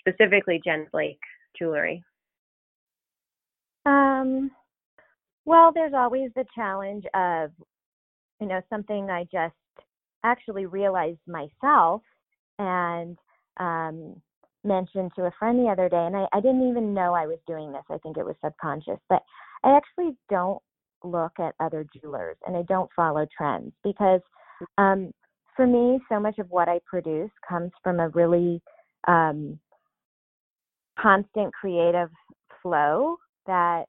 specifically 0.00 0.60
Jen 0.64 0.86
Blake 0.92 1.20
jewelry? 1.58 2.02
Um, 3.86 4.50
well, 5.44 5.72
there's 5.72 5.94
always 5.94 6.30
the 6.34 6.44
challenge 6.54 7.04
of, 7.14 7.50
you 8.40 8.46
know, 8.46 8.60
something 8.68 9.10
I 9.10 9.24
just 9.32 9.54
actually 10.24 10.66
realized 10.66 11.20
myself, 11.26 12.02
and 12.58 13.16
um, 13.58 14.20
mentioned 14.64 15.12
to 15.16 15.22
a 15.22 15.32
friend 15.38 15.58
the 15.58 15.70
other 15.70 15.88
day, 15.88 16.04
and 16.04 16.16
I, 16.16 16.26
I 16.32 16.40
didn't 16.40 16.68
even 16.68 16.92
know 16.92 17.14
I 17.14 17.26
was 17.26 17.38
doing 17.46 17.72
this. 17.72 17.82
I 17.88 17.98
think 17.98 18.16
it 18.16 18.24
was 18.24 18.36
subconscious, 18.44 18.98
but 19.08 19.22
I 19.64 19.76
actually 19.76 20.16
don't 20.28 20.62
look 21.02 21.32
at 21.38 21.54
other 21.60 21.86
jewelers 21.98 22.36
and 22.46 22.56
I 22.56 22.62
don't 22.62 22.90
follow 22.94 23.26
trends 23.36 23.72
because 23.82 24.20
um, 24.76 25.12
for 25.56 25.66
me, 25.66 26.00
so 26.10 26.20
much 26.20 26.38
of 26.38 26.50
what 26.50 26.68
I 26.68 26.80
produce 26.86 27.30
comes 27.46 27.70
from 27.82 28.00
a 28.00 28.08
really 28.10 28.60
um, 29.08 29.58
constant 31.00 31.52
creative 31.54 32.10
flow 32.62 33.16
that 33.46 33.84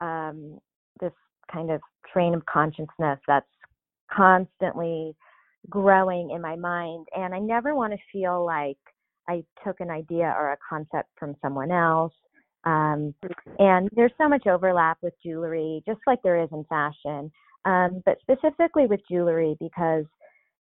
um, 0.00 0.58
this 1.00 1.12
kind 1.52 1.70
of 1.70 1.80
train 2.12 2.34
of 2.34 2.44
consciousness 2.46 3.18
that's 3.26 3.46
constantly 4.12 5.14
growing 5.68 6.30
in 6.30 6.40
my 6.40 6.56
mind. 6.56 7.06
And 7.16 7.34
I 7.34 7.38
never 7.38 7.74
want 7.74 7.92
to 7.92 7.98
feel 8.12 8.44
like 8.44 8.78
I 9.28 9.44
took 9.64 9.80
an 9.80 9.90
idea 9.90 10.34
or 10.36 10.52
a 10.52 10.56
concept 10.68 11.08
from 11.18 11.36
someone 11.42 11.70
else. 11.70 12.12
Um, 12.64 13.14
and 13.58 13.88
there's 13.94 14.12
so 14.18 14.28
much 14.28 14.46
overlap 14.46 14.98
with 15.02 15.14
jewelry, 15.24 15.82
just 15.86 16.00
like 16.06 16.20
there 16.22 16.42
is 16.42 16.48
in 16.52 16.64
fashion, 16.64 17.30
um, 17.64 18.02
but 18.04 18.18
specifically 18.20 18.86
with 18.86 19.00
jewelry 19.10 19.56
because, 19.60 20.04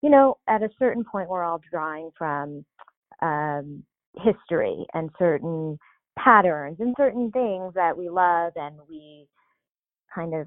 you 0.03 0.11
know, 0.11 0.37
at 0.49 0.63
a 0.63 0.71
certain 0.79 1.05
point, 1.05 1.29
we're 1.29 1.43
all 1.43 1.61
drawing 1.71 2.11
from 2.17 2.65
um, 3.21 3.83
history 4.17 4.87
and 4.95 5.11
certain 5.19 5.79
patterns 6.23 6.77
and 6.81 6.95
certain 6.97 7.31
things 7.31 7.73
that 7.75 7.97
we 7.97 8.09
love 8.09 8.53
and 8.57 8.77
we 8.89 9.27
kind 10.15 10.35
of 10.35 10.47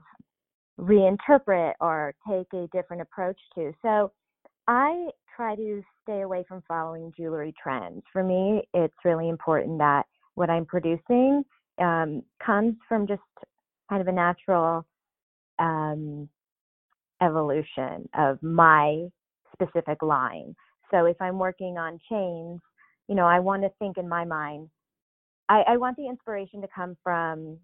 reinterpret 0.79 1.73
or 1.79 2.13
take 2.27 2.47
a 2.53 2.67
different 2.73 3.01
approach 3.01 3.39
to. 3.55 3.71
So 3.81 4.11
I 4.67 5.07
try 5.35 5.55
to 5.55 5.81
stay 6.03 6.21
away 6.21 6.43
from 6.47 6.63
following 6.67 7.11
jewelry 7.17 7.53
trends. 7.61 8.03
For 8.11 8.23
me, 8.23 8.63
it's 8.73 8.93
really 9.05 9.29
important 9.29 9.77
that 9.79 10.05
what 10.35 10.49
I'm 10.49 10.65
producing 10.65 11.43
um, 11.79 12.23
comes 12.43 12.75
from 12.87 13.07
just 13.07 13.21
kind 13.89 14.01
of 14.01 14.07
a 14.07 14.11
natural 14.11 14.85
um, 15.59 16.29
evolution 17.21 18.07
of 18.17 18.41
my 18.41 19.07
specific 19.53 20.01
line. 20.01 20.55
So 20.89 21.05
if 21.05 21.21
I'm 21.21 21.39
working 21.39 21.77
on 21.77 21.99
chains, 22.09 22.59
you 23.07 23.15
know, 23.15 23.25
I 23.25 23.39
want 23.39 23.63
to 23.63 23.71
think 23.79 23.97
in 23.97 24.07
my 24.07 24.25
mind, 24.25 24.69
I, 25.51 25.73
I 25.73 25.77
want 25.77 25.97
the 25.97 26.07
inspiration 26.07 26.61
to 26.61 26.67
come 26.73 26.95
from 27.03 27.57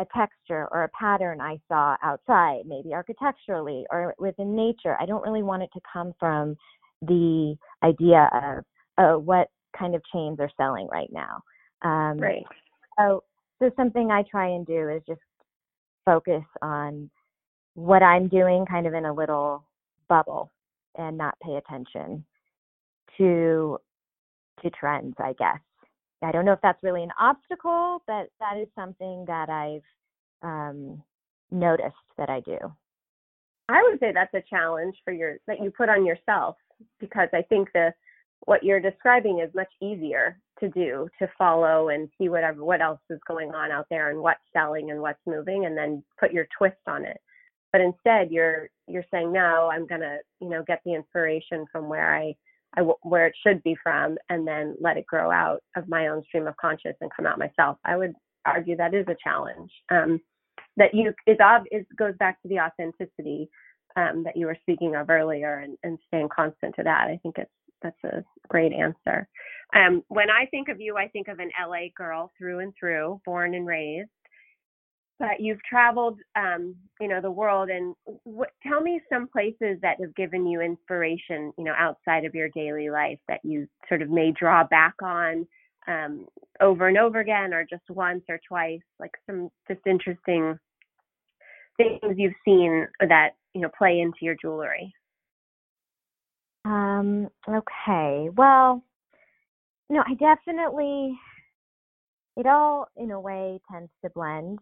a 0.00 0.06
texture 0.16 0.66
or 0.72 0.84
a 0.84 0.88
pattern 0.98 1.42
I 1.42 1.60
saw 1.68 1.94
outside, 2.02 2.62
maybe 2.66 2.94
architecturally 2.94 3.84
or 3.90 4.14
within 4.18 4.56
nature. 4.56 4.96
I 4.98 5.04
don't 5.04 5.22
really 5.22 5.42
want 5.42 5.62
it 5.62 5.68
to 5.74 5.80
come 5.92 6.14
from 6.18 6.56
the 7.02 7.54
idea 7.82 8.30
of 8.32 8.64
uh, 8.96 9.18
what 9.18 9.48
kind 9.78 9.94
of 9.94 10.02
chains 10.10 10.38
are 10.40 10.50
selling 10.56 10.88
right 10.90 11.10
now. 11.12 11.42
Um, 11.82 12.18
right. 12.18 12.44
So, 12.98 13.22
so 13.60 13.70
something 13.76 14.10
I 14.10 14.22
try 14.22 14.48
and 14.48 14.66
do 14.66 14.88
is 14.88 15.02
just 15.06 15.20
focus 16.06 16.44
on 16.62 17.10
what 17.74 18.02
I'm 18.02 18.26
doing 18.28 18.64
kind 18.64 18.86
of 18.86 18.94
in 18.94 19.04
a 19.04 19.12
little 19.12 19.64
bubble 20.08 20.50
and 20.96 21.18
not 21.18 21.36
pay 21.42 21.56
attention 21.56 22.24
to 23.18 23.78
to 24.62 24.70
trends, 24.70 25.14
I 25.18 25.34
guess. 25.38 25.58
I 26.24 26.32
don't 26.32 26.44
know 26.44 26.52
if 26.52 26.60
that's 26.62 26.82
really 26.82 27.02
an 27.02 27.12
obstacle, 27.18 28.02
but 28.06 28.28
that 28.40 28.58
is 28.58 28.68
something 28.74 29.24
that 29.26 29.50
I've 29.50 29.82
um, 30.42 31.02
noticed 31.50 31.94
that 32.18 32.30
I 32.30 32.40
do. 32.40 32.58
I 33.68 33.82
would 33.82 33.98
say 34.00 34.12
that's 34.12 34.34
a 34.34 34.42
challenge 34.48 34.96
for 35.04 35.12
your 35.12 35.38
that 35.46 35.62
you 35.62 35.70
put 35.70 35.88
on 35.88 36.04
yourself 36.04 36.56
because 37.00 37.28
I 37.32 37.42
think 37.42 37.68
the 37.72 37.94
what 38.46 38.62
you're 38.62 38.80
describing 38.80 39.40
is 39.40 39.54
much 39.54 39.70
easier 39.80 40.38
to 40.60 40.68
do 40.68 41.08
to 41.18 41.28
follow 41.38 41.88
and 41.88 42.08
see 42.18 42.28
whatever 42.28 42.64
what 42.64 42.80
else 42.80 43.00
is 43.10 43.18
going 43.26 43.54
on 43.54 43.70
out 43.70 43.86
there 43.90 44.10
and 44.10 44.20
what's 44.20 44.40
selling 44.52 44.90
and 44.90 45.00
what's 45.00 45.20
moving 45.26 45.64
and 45.66 45.76
then 45.76 46.02
put 46.18 46.32
your 46.32 46.46
twist 46.56 46.76
on 46.86 47.04
it 47.04 47.20
but 47.72 47.80
instead 47.80 48.30
you're 48.30 48.68
you're 48.86 49.04
saying 49.10 49.32
no 49.32 49.68
i'm 49.72 49.86
going 49.86 50.00
to 50.00 50.18
you 50.40 50.48
know 50.48 50.62
get 50.66 50.80
the 50.84 50.94
inspiration 50.94 51.64
from 51.72 51.88
where 51.88 52.14
i 52.14 52.32
Where 53.02 53.26
it 53.26 53.34
should 53.46 53.62
be 53.62 53.76
from, 53.82 54.16
and 54.28 54.46
then 54.46 54.76
let 54.80 54.96
it 54.96 55.06
grow 55.06 55.30
out 55.30 55.60
of 55.76 55.88
my 55.88 56.08
own 56.08 56.22
stream 56.24 56.46
of 56.46 56.56
conscious 56.56 56.96
and 57.00 57.10
come 57.14 57.26
out 57.26 57.38
myself. 57.38 57.78
I 57.84 57.96
would 57.96 58.14
argue 58.44 58.76
that 58.76 58.94
is 58.94 59.06
a 59.08 59.16
challenge. 59.22 59.70
Um, 59.90 60.20
that 60.76 60.92
you 60.92 61.12
is 61.26 61.38
ob 61.40 61.64
it 61.70 61.86
goes 61.96 62.14
back 62.18 62.40
to 62.42 62.48
the 62.48 62.60
authenticity 62.60 63.48
um, 63.96 64.24
that 64.24 64.36
you 64.36 64.46
were 64.46 64.56
speaking 64.60 64.96
of 64.96 65.10
earlier, 65.10 65.58
and, 65.58 65.76
and 65.84 65.98
staying 66.08 66.28
constant 66.34 66.74
to 66.76 66.82
that. 66.82 67.08
I 67.08 67.18
think 67.22 67.38
it's 67.38 67.50
that's 67.82 68.04
a 68.04 68.24
great 68.48 68.72
answer. 68.72 69.28
Um, 69.74 70.02
when 70.08 70.30
I 70.30 70.46
think 70.46 70.68
of 70.68 70.80
you, 70.80 70.96
I 70.96 71.08
think 71.08 71.28
of 71.28 71.38
an 71.38 71.50
LA 71.60 71.88
girl 71.96 72.32
through 72.38 72.60
and 72.60 72.72
through, 72.78 73.20
born 73.24 73.54
and 73.54 73.66
raised 73.66 74.08
but 75.18 75.40
you've 75.40 75.62
traveled 75.62 76.18
um, 76.36 76.74
you 77.00 77.08
know 77.08 77.20
the 77.20 77.30
world 77.30 77.70
and 77.70 77.94
tell 78.66 78.80
me 78.80 79.00
some 79.10 79.28
places 79.28 79.78
that 79.82 80.00
have 80.00 80.14
given 80.14 80.46
you 80.46 80.60
inspiration 80.60 81.52
you 81.56 81.64
know 81.64 81.74
outside 81.78 82.24
of 82.24 82.34
your 82.34 82.48
daily 82.50 82.90
life 82.90 83.18
that 83.28 83.40
you 83.44 83.66
sort 83.88 84.02
of 84.02 84.10
may 84.10 84.32
draw 84.32 84.64
back 84.64 84.94
on 85.02 85.46
um, 85.86 86.26
over 86.60 86.88
and 86.88 86.98
over 86.98 87.20
again 87.20 87.52
or 87.52 87.64
just 87.68 87.82
once 87.90 88.22
or 88.28 88.40
twice 88.46 88.80
like 88.98 89.12
some 89.26 89.50
just 89.68 89.80
interesting 89.86 90.58
things 91.76 92.00
you've 92.16 92.32
seen 92.44 92.86
that 93.00 93.30
you 93.54 93.60
know 93.60 93.70
play 93.76 94.00
into 94.00 94.18
your 94.22 94.36
jewelry? 94.40 94.92
Um 96.64 97.28
okay 97.48 98.30
well 98.34 98.82
no 99.90 100.02
i 100.06 100.14
definitely 100.14 101.18
it 102.36 102.46
all 102.46 102.88
in 102.96 103.10
a 103.10 103.20
way 103.20 103.60
tends 103.70 103.90
to 104.02 104.10
blend 104.10 104.58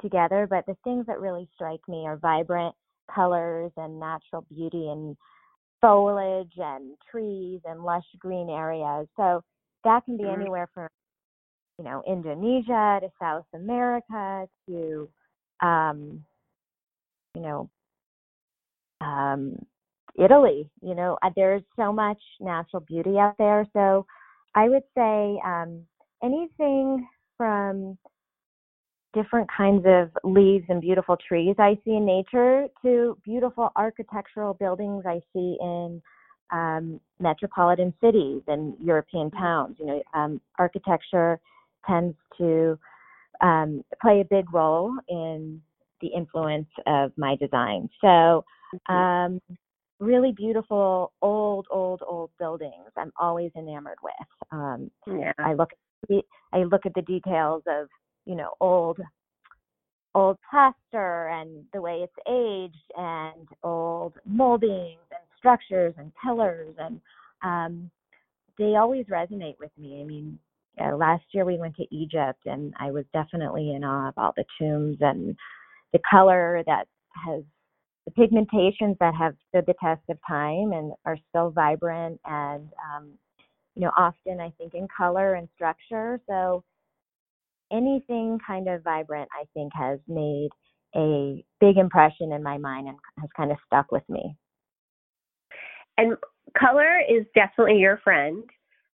together, 0.00 0.46
but 0.48 0.66
the 0.66 0.76
things 0.84 1.06
that 1.06 1.20
really 1.20 1.48
strike 1.54 1.80
me 1.88 2.06
are 2.06 2.16
vibrant 2.16 2.74
colors 3.12 3.72
and 3.76 4.00
natural 4.00 4.46
beauty 4.48 4.88
and 4.88 5.16
foliage 5.80 6.52
and 6.56 6.94
trees 7.10 7.60
and 7.64 7.84
lush 7.84 8.04
green 8.18 8.48
areas. 8.48 9.06
So 9.16 9.42
that 9.84 10.04
can 10.04 10.16
be 10.16 10.24
mm-hmm. 10.24 10.40
anywhere 10.40 10.68
from 10.72 10.88
you 11.78 11.84
know 11.84 12.02
Indonesia 12.06 13.00
to 13.00 13.08
South 13.20 13.46
America 13.54 14.46
to 14.68 15.08
um, 15.60 16.24
you 17.34 17.42
know 17.42 17.70
um, 19.00 19.56
Italy. 20.18 20.70
You 20.82 20.94
know 20.94 21.18
uh, 21.22 21.30
there's 21.36 21.62
so 21.76 21.92
much 21.92 22.20
natural 22.40 22.80
beauty 22.80 23.18
out 23.18 23.34
there. 23.38 23.66
So 23.72 24.06
I 24.54 24.68
would 24.68 24.84
say 24.96 25.40
um, 25.44 25.82
anything 26.22 27.06
from 27.36 27.98
different 29.14 29.48
kinds 29.56 29.84
of 29.86 30.10
leaves 30.24 30.64
and 30.68 30.80
beautiful 30.80 31.16
trees 31.16 31.54
I 31.58 31.78
see 31.84 31.92
in 31.92 32.04
nature 32.04 32.66
to 32.82 33.16
beautiful 33.24 33.70
architectural 33.76 34.54
buildings 34.54 35.04
I 35.06 35.20
see 35.32 35.56
in 35.60 36.02
um, 36.52 37.00
metropolitan 37.20 37.94
cities 38.02 38.42
and 38.48 38.74
European 38.80 39.30
mm-hmm. 39.30 39.42
towns. 39.42 39.76
You 39.78 39.86
know, 39.86 40.02
um, 40.14 40.40
architecture 40.58 41.40
tends 41.86 42.16
to 42.38 42.78
um, 43.40 43.84
play 44.00 44.20
a 44.20 44.24
big 44.24 44.52
role 44.52 44.92
in 45.08 45.60
the 46.00 46.08
influence 46.08 46.68
of 46.86 47.12
my 47.16 47.36
design. 47.36 47.88
So, 48.00 48.44
mm-hmm. 48.88 48.94
um, 48.94 49.40
really 50.00 50.32
beautiful 50.32 51.12
old, 51.22 51.66
old, 51.70 52.02
old 52.06 52.30
buildings. 52.38 52.90
I'm 52.96 53.12
always 53.18 53.50
enamored 53.56 53.98
with. 54.02 54.28
Um, 54.52 54.90
yeah. 55.06 55.32
I 55.38 55.54
look, 55.54 55.70
I 56.52 56.64
look 56.64 56.84
at 56.84 56.94
the 56.94 57.02
details 57.02 57.62
of 57.66 57.88
you 58.26 58.34
know 58.34 58.50
old 58.60 58.98
old 60.14 60.38
plaster 60.48 61.28
and 61.28 61.64
the 61.72 61.80
way 61.80 62.04
it's 62.04 62.12
aged 62.28 62.92
and 62.96 63.48
old 63.62 64.14
moldings 64.24 65.00
and 65.10 65.24
structures 65.38 65.94
and 65.98 66.12
pillars 66.22 66.74
and 66.78 67.00
um 67.42 67.90
they 68.56 68.76
always 68.76 69.04
resonate 69.06 69.58
with 69.58 69.72
me. 69.76 70.00
I 70.00 70.04
mean 70.04 70.38
uh, 70.80 70.96
last 70.96 71.24
year 71.32 71.44
we 71.44 71.58
went 71.58 71.76
to 71.76 71.94
egypt 71.94 72.40
and 72.46 72.74
i 72.80 72.90
was 72.90 73.04
definitely 73.12 73.74
in 73.74 73.84
awe 73.84 74.08
of 74.08 74.14
all 74.16 74.32
the 74.36 74.44
tombs 74.58 74.96
and 75.00 75.36
the 75.92 76.00
color 76.10 76.62
that 76.66 76.86
has 77.24 77.42
the 78.06 78.10
pigmentations 78.10 78.96
that 78.98 79.14
have 79.14 79.34
stood 79.48 79.64
the 79.66 79.74
test 79.80 80.02
of 80.10 80.18
time 80.26 80.72
and 80.72 80.92
are 81.06 81.16
still 81.28 81.50
vibrant 81.50 82.20
and 82.24 82.68
um 82.94 83.10
you 83.74 83.82
know 83.82 83.90
often 83.96 84.40
i 84.40 84.50
think 84.58 84.74
in 84.74 84.86
color 84.96 85.34
and 85.34 85.48
structure. 85.54 86.20
So 86.26 86.62
anything 87.72 88.38
kind 88.46 88.68
of 88.68 88.82
vibrant, 88.82 89.28
I 89.32 89.44
think, 89.54 89.72
has 89.74 89.98
made 90.08 90.50
a 90.96 91.44
big 91.60 91.76
impression 91.76 92.32
in 92.32 92.42
my 92.42 92.58
mind 92.58 92.88
and 92.88 92.96
has 93.20 93.30
kind 93.36 93.50
of 93.50 93.58
stuck 93.66 93.90
with 93.90 94.04
me. 94.08 94.36
And 95.98 96.16
color 96.58 97.00
is 97.08 97.24
definitely 97.34 97.78
your 97.80 97.98
friend, 97.98 98.44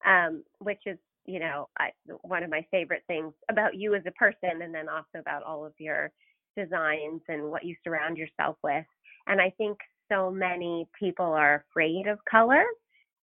um, 0.05 0.43
which 0.59 0.81
is, 0.85 0.97
you 1.25 1.39
know, 1.39 1.67
I, 1.77 1.91
one 2.21 2.43
of 2.43 2.49
my 2.49 2.65
favorite 2.71 3.03
things 3.07 3.33
about 3.49 3.75
you 3.75 3.95
as 3.95 4.03
a 4.07 4.11
person, 4.11 4.61
and 4.61 4.73
then 4.73 4.89
also 4.89 5.19
about 5.19 5.43
all 5.43 5.65
of 5.65 5.73
your 5.77 6.11
designs 6.57 7.21
and 7.27 7.51
what 7.51 7.63
you 7.63 7.75
surround 7.83 8.17
yourself 8.17 8.57
with. 8.63 8.85
And 9.27 9.39
I 9.39 9.53
think 9.57 9.77
so 10.11 10.31
many 10.31 10.87
people 10.97 11.25
are 11.25 11.63
afraid 11.69 12.07
of 12.07 12.17
color. 12.29 12.63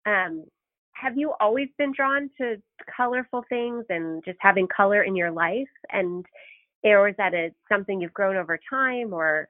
Um, 0.06 0.44
have 1.00 1.16
you 1.16 1.35
always 1.40 1.68
been 1.78 1.92
drawn 1.94 2.30
to 2.38 2.56
colorful 2.96 3.44
things 3.48 3.85
and 3.88 4.24
just 4.24 4.38
having 4.40 4.66
color 4.74 5.02
in 5.02 5.14
your 5.14 5.30
life? 5.30 5.68
And 5.90 6.24
or 6.94 7.09
is 7.09 7.14
that 7.18 7.35
a 7.35 7.50
something 7.68 8.00
you've 8.00 8.14
grown 8.14 8.37
over 8.37 8.59
time 8.70 9.12
or 9.12 9.48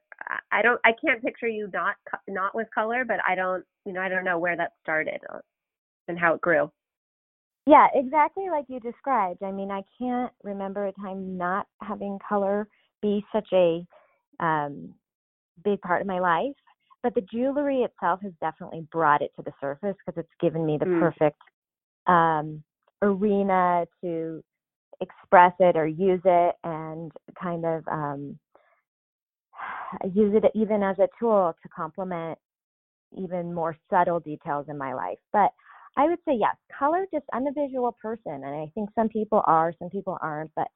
i 0.52 0.62
don't 0.62 0.80
i 0.84 0.90
can't 1.04 1.22
picture 1.22 1.48
you 1.48 1.68
not 1.72 1.96
not 2.28 2.54
with 2.54 2.66
color 2.74 3.04
but 3.04 3.18
i 3.28 3.34
don't 3.34 3.64
you 3.84 3.92
know 3.92 4.00
i 4.00 4.08
don't 4.08 4.24
know 4.24 4.38
where 4.38 4.56
that 4.56 4.72
started 4.82 5.20
and 6.08 6.18
how 6.18 6.34
it 6.34 6.40
grew. 6.40 6.70
Yeah 7.66 7.88
exactly 7.94 8.48
like 8.48 8.66
you 8.68 8.78
described. 8.80 9.42
I 9.42 9.50
mean 9.50 9.70
i 9.70 9.82
can't 9.98 10.32
remember 10.42 10.86
a 10.86 10.92
time 10.92 11.36
not 11.36 11.66
having 11.82 12.18
color 12.26 12.68
be 13.02 13.24
such 13.32 13.48
a 13.52 13.84
um 14.40 14.94
big 15.64 15.80
part 15.80 16.00
of 16.00 16.06
my 16.06 16.20
life 16.20 16.54
but 17.06 17.14
the 17.14 17.26
jewelry 17.32 17.82
itself 17.82 18.18
has 18.20 18.32
definitely 18.40 18.84
brought 18.90 19.22
it 19.22 19.30
to 19.36 19.42
the 19.42 19.52
surface 19.60 19.94
because 20.04 20.18
it's 20.18 20.40
given 20.40 20.66
me 20.66 20.76
the 20.76 20.86
mm. 20.86 20.98
perfect 20.98 21.40
um, 22.08 22.64
arena 23.00 23.86
to 24.00 24.42
express 25.00 25.52
it 25.60 25.76
or 25.76 25.86
use 25.86 26.20
it 26.24 26.56
and 26.64 27.12
kind 27.40 27.64
of 27.64 27.86
um, 27.86 28.36
use 30.12 30.34
it 30.34 30.50
even 30.56 30.82
as 30.82 30.98
a 30.98 31.06
tool 31.16 31.54
to 31.62 31.68
complement 31.68 32.36
even 33.16 33.54
more 33.54 33.76
subtle 33.88 34.18
details 34.18 34.66
in 34.68 34.76
my 34.76 34.92
life. 34.92 35.18
But 35.32 35.52
I 35.96 36.06
would 36.06 36.18
say 36.26 36.34
yes, 36.36 36.56
color 36.76 37.06
just 37.12 37.26
I'm 37.32 37.46
a 37.46 37.52
visual 37.52 37.96
person 38.02 38.32
and 38.32 38.46
I 38.46 38.68
think 38.74 38.90
some 38.96 39.08
people 39.08 39.44
are, 39.46 39.72
some 39.78 39.90
people 39.90 40.18
aren't, 40.20 40.50
but 40.56 40.66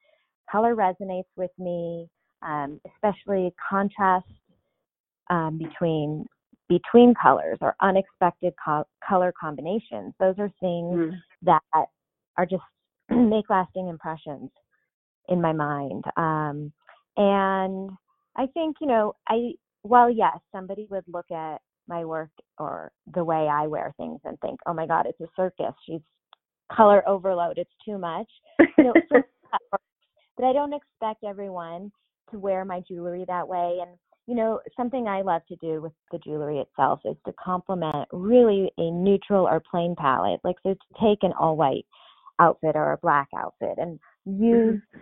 color 0.49 0.75
resonates 0.77 1.25
with 1.35 1.51
me, 1.59 2.07
um, 2.41 2.79
especially 2.95 3.53
contrast 3.69 4.27
um, 5.29 5.57
between 5.57 6.25
between 6.69 7.13
colors 7.21 7.57
or 7.59 7.75
unexpected 7.81 8.53
co- 8.63 8.87
color 9.05 9.33
combinations. 9.39 10.13
Those 10.19 10.35
are 10.39 10.49
things 10.61 10.95
mm. 10.95 11.11
that 11.41 11.61
are 11.73 12.45
just 12.45 12.63
make 13.09 13.49
lasting 13.49 13.89
impressions 13.89 14.49
in 15.27 15.41
my 15.41 15.51
mind. 15.51 16.05
Um, 16.15 16.71
and 17.17 17.89
I 18.37 18.47
think, 18.53 18.77
you 18.79 18.87
know, 18.87 19.15
I, 19.27 19.51
well, 19.83 20.09
yes, 20.09 20.37
somebody 20.53 20.87
would 20.89 21.03
look 21.07 21.29
at 21.29 21.57
my 21.87 22.05
work 22.05 22.29
or 22.57 22.91
the 23.13 23.23
way 23.23 23.49
I 23.51 23.67
wear 23.67 23.93
things 23.97 24.21
and 24.23 24.39
think, 24.39 24.59
oh 24.65 24.73
my 24.73 24.87
God, 24.87 25.07
it's 25.07 25.19
a 25.19 25.27
circus. 25.35 25.73
She's 25.85 26.01
color 26.71 27.07
overload. 27.07 27.57
It's 27.57 27.69
too 27.83 27.97
much. 27.97 28.27
You 28.77 28.85
know, 28.85 28.93
but 30.37 30.45
I 30.45 30.53
don't 30.53 30.73
expect 30.73 31.23
everyone 31.25 31.91
to 32.31 32.39
wear 32.39 32.63
my 32.63 32.81
jewelry 32.87 33.25
that 33.27 33.47
way. 33.47 33.79
And 33.81 33.91
you 34.27 34.35
know, 34.35 34.59
something 34.77 35.07
I 35.07 35.21
love 35.21 35.41
to 35.47 35.55
do 35.57 35.81
with 35.81 35.93
the 36.11 36.19
jewelry 36.19 36.59
itself 36.59 37.01
is 37.05 37.15
to 37.25 37.33
complement 37.43 38.07
really 38.11 38.71
a 38.77 38.91
neutral 38.91 39.47
or 39.47 39.61
plain 39.71 39.95
palette. 39.97 40.39
Like 40.43 40.57
so, 40.63 40.73
to 40.73 40.79
take 41.01 41.19
an 41.23 41.33
all 41.39 41.57
white 41.57 41.85
outfit 42.39 42.75
or 42.75 42.93
a 42.93 42.97
black 42.97 43.27
outfit 43.37 43.77
and 43.77 43.99
use 44.25 44.81
mm-hmm. 44.95 44.99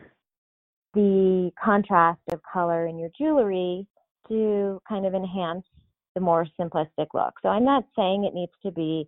the 0.93 1.51
contrast 1.63 2.21
of 2.31 2.41
color 2.51 2.87
in 2.87 2.97
your 2.97 3.09
jewelry 3.17 3.85
to 4.27 4.81
kind 4.87 5.05
of 5.05 5.13
enhance 5.13 5.65
the 6.15 6.21
more 6.21 6.47
simplistic 6.59 7.07
look. 7.13 7.33
So 7.41 7.49
I'm 7.49 7.65
not 7.65 7.85
saying 7.95 8.23
it 8.23 8.33
needs 8.33 8.51
to 8.65 8.71
be, 8.71 9.07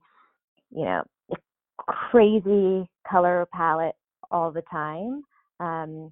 you 0.71 0.85
know, 0.85 1.03
crazy 1.77 2.87
color 3.09 3.47
palette 3.53 3.95
all 4.29 4.51
the 4.51 4.63
time, 4.71 5.23
um, 5.59 6.11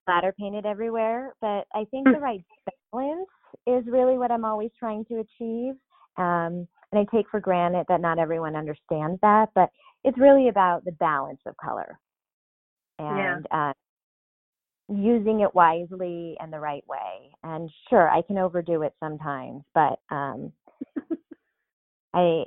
splatter 0.00 0.34
painted 0.38 0.66
everywhere. 0.66 1.34
But 1.40 1.66
I 1.74 1.84
think 1.90 2.06
the 2.06 2.20
right 2.20 2.44
balance 2.92 3.28
is 3.66 3.84
really 3.86 4.18
what 4.18 4.30
I'm 4.30 4.44
always 4.44 4.70
trying 4.78 5.04
to 5.06 5.20
achieve. 5.20 5.74
Um, 6.16 6.66
and 6.90 6.98
I 7.00 7.04
take 7.14 7.28
for 7.30 7.40
granted 7.40 7.86
that 7.88 8.00
not 8.00 8.18
everyone 8.18 8.56
understands 8.56 9.18
that, 9.22 9.50
but 9.54 9.70
it's 10.04 10.18
really 10.18 10.48
about 10.48 10.84
the 10.84 10.92
balance 10.92 11.40
of 11.46 11.56
color 11.56 11.98
and 12.98 13.46
yeah. 13.50 13.70
uh, 13.70 13.72
using 14.88 15.40
it 15.40 15.54
wisely 15.54 16.36
and 16.40 16.52
the 16.52 16.58
right 16.58 16.84
way. 16.88 17.30
And 17.42 17.70
sure, 17.90 18.08
I 18.08 18.22
can 18.22 18.38
overdo 18.38 18.82
it 18.82 18.94
sometimes, 19.00 19.62
but 19.74 19.98
um, 20.10 20.52
I 22.14 22.44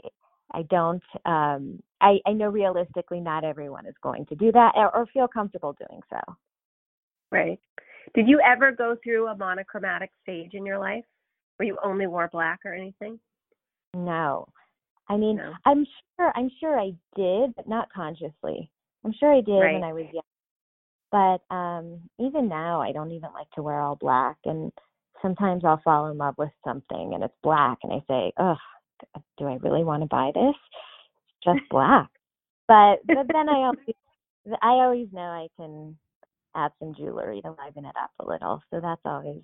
I 0.54 0.64
don't. 0.64 1.04
Um, 1.26 1.82
I 2.02 2.20
I 2.26 2.34
know 2.34 2.50
realistically, 2.50 3.20
not 3.20 3.44
everyone 3.44 3.86
is 3.86 3.96
going 4.02 4.26
to 4.28 4.36
do 4.36 4.52
that 4.52 4.74
or, 4.76 4.94
or 4.96 5.06
feel 5.08 5.28
comfortable 5.28 5.74
doing 5.74 6.02
so. 6.10 6.20
Right. 7.32 7.60
Did 8.14 8.28
you 8.28 8.40
ever 8.42 8.72
go 8.72 8.96
through 9.04 9.28
a 9.28 9.36
monochromatic 9.36 10.12
stage 10.24 10.52
in 10.54 10.66
your 10.66 10.80
life 10.80 11.04
where 11.58 11.68
you 11.68 11.78
only 11.84 12.08
wore 12.08 12.30
black 12.32 12.60
or 12.66 12.74
anything? 12.74 13.20
No. 13.94 14.48
I 15.10 15.18
mean, 15.18 15.38
no. 15.38 15.54
I'm 15.66 15.86
sure 16.16 16.32
I'm 16.36 16.50
sure 16.60 16.80
I 16.80 16.94
did, 17.16 17.56
but 17.56 17.68
not 17.68 17.92
consciously. 17.94 18.70
I'm 19.04 19.14
sure 19.20 19.34
I 19.34 19.42
did 19.42 19.60
right. 19.60 19.74
when 19.74 19.84
I 19.84 19.94
was 19.94 20.06
young. 20.14 20.24
But 21.12 21.54
um 21.56 22.02
even 22.20 22.48
now 22.48 22.82
I 22.82 22.92
don't 22.92 23.12
even 23.12 23.30
like 23.34 23.50
to 23.56 23.62
wear 23.62 23.82
all 23.82 23.96
black 23.96 24.38
and 24.46 24.72
sometimes 25.22 25.64
I'll 25.66 25.82
fall 25.84 26.10
in 26.10 26.18
love 26.18 26.36
with 26.38 26.52
something 26.64 27.12
and 27.14 27.24
it's 27.24 27.34
black 27.44 27.80
and 27.84 27.94
I 27.94 28.02
say, 28.08 28.32
"Ugh, 28.38 28.58
do 29.38 29.48
I 29.48 29.58
really 29.62 29.84
want 29.84 30.04
to 30.04 30.08
buy 30.08 30.32
this? 30.34 30.56
It's 30.56 31.44
just 31.46 31.60
black." 31.70 32.10
but 32.72 33.00
but 33.06 33.28
then 33.34 33.50
I 33.50 33.68
always 33.68 33.96
I 34.62 34.72
always 34.86 35.08
know 35.12 35.22
I 35.22 35.48
can 35.58 35.98
add 36.56 36.72
some 36.80 36.94
jewelry 36.96 37.42
to 37.42 37.50
liven 37.50 37.86
it 37.86 37.96
up 38.02 38.12
a 38.20 38.26
little. 38.26 38.62
So 38.72 38.80
that's 38.82 39.02
always 39.06 39.42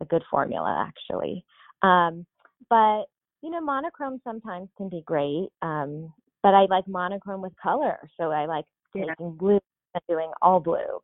a 0.00 0.04
good 0.04 0.22
formula, 0.30 0.86
actually. 0.88 1.44
Um, 1.82 2.26
but 2.68 3.04
you 3.42 3.50
know, 3.50 3.60
monochrome 3.60 4.20
sometimes 4.22 4.68
can 4.76 4.88
be 4.88 5.02
great. 5.06 5.48
Um, 5.62 6.12
but 6.42 6.54
I 6.54 6.66
like 6.66 6.86
monochrome 6.86 7.42
with 7.42 7.52
color, 7.62 7.98
so 8.18 8.30
I 8.30 8.46
like 8.46 8.64
taking 8.94 9.14
yeah. 9.18 9.30
blue 9.38 9.60
and 9.94 10.02
doing 10.08 10.30
all 10.42 10.60
blue. 10.60 11.00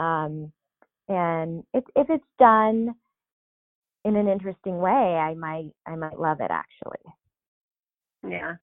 Um, 0.00 0.52
and 1.08 1.62
if 1.74 1.84
if 1.94 2.08
it's 2.08 2.24
done 2.38 2.94
in 4.04 4.16
an 4.16 4.28
interesting 4.28 4.78
way, 4.78 4.90
I 4.90 5.34
might 5.34 5.70
I 5.86 5.96
might 5.96 6.18
love 6.18 6.40
it 6.40 6.50
actually. 6.50 7.12
Yeah, 8.26 8.54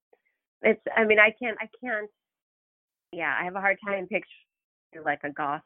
it's. 0.62 0.80
I 0.96 1.04
mean, 1.04 1.18
I 1.18 1.32
can't. 1.40 1.56
I 1.60 1.68
can't. 1.82 2.10
Yeah, 3.12 3.34
I 3.38 3.44
have 3.44 3.54
a 3.54 3.60
hard 3.60 3.78
time 3.86 4.06
picturing 4.08 5.04
like 5.04 5.20
a 5.24 5.30
goth 5.30 5.62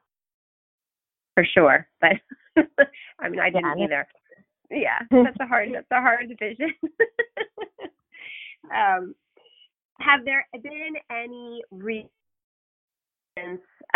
for 1.36 1.44
sure. 1.44 1.86
But 2.00 2.12
I 3.20 3.28
mean, 3.28 3.38
I 3.38 3.50
didn't 3.50 3.78
yeah. 3.78 3.84
either. 3.84 4.08
Yeah, 4.70 4.98
that's 5.10 5.36
a 5.40 5.46
hard 5.46 5.68
that's 5.72 5.86
a 5.92 6.00
hard 6.00 6.26
vision. 6.40 6.72
um, 8.74 9.14
have 10.00 10.24
there 10.24 10.46
been 10.52 10.94
any 11.10 11.62
reasons? 11.70 12.10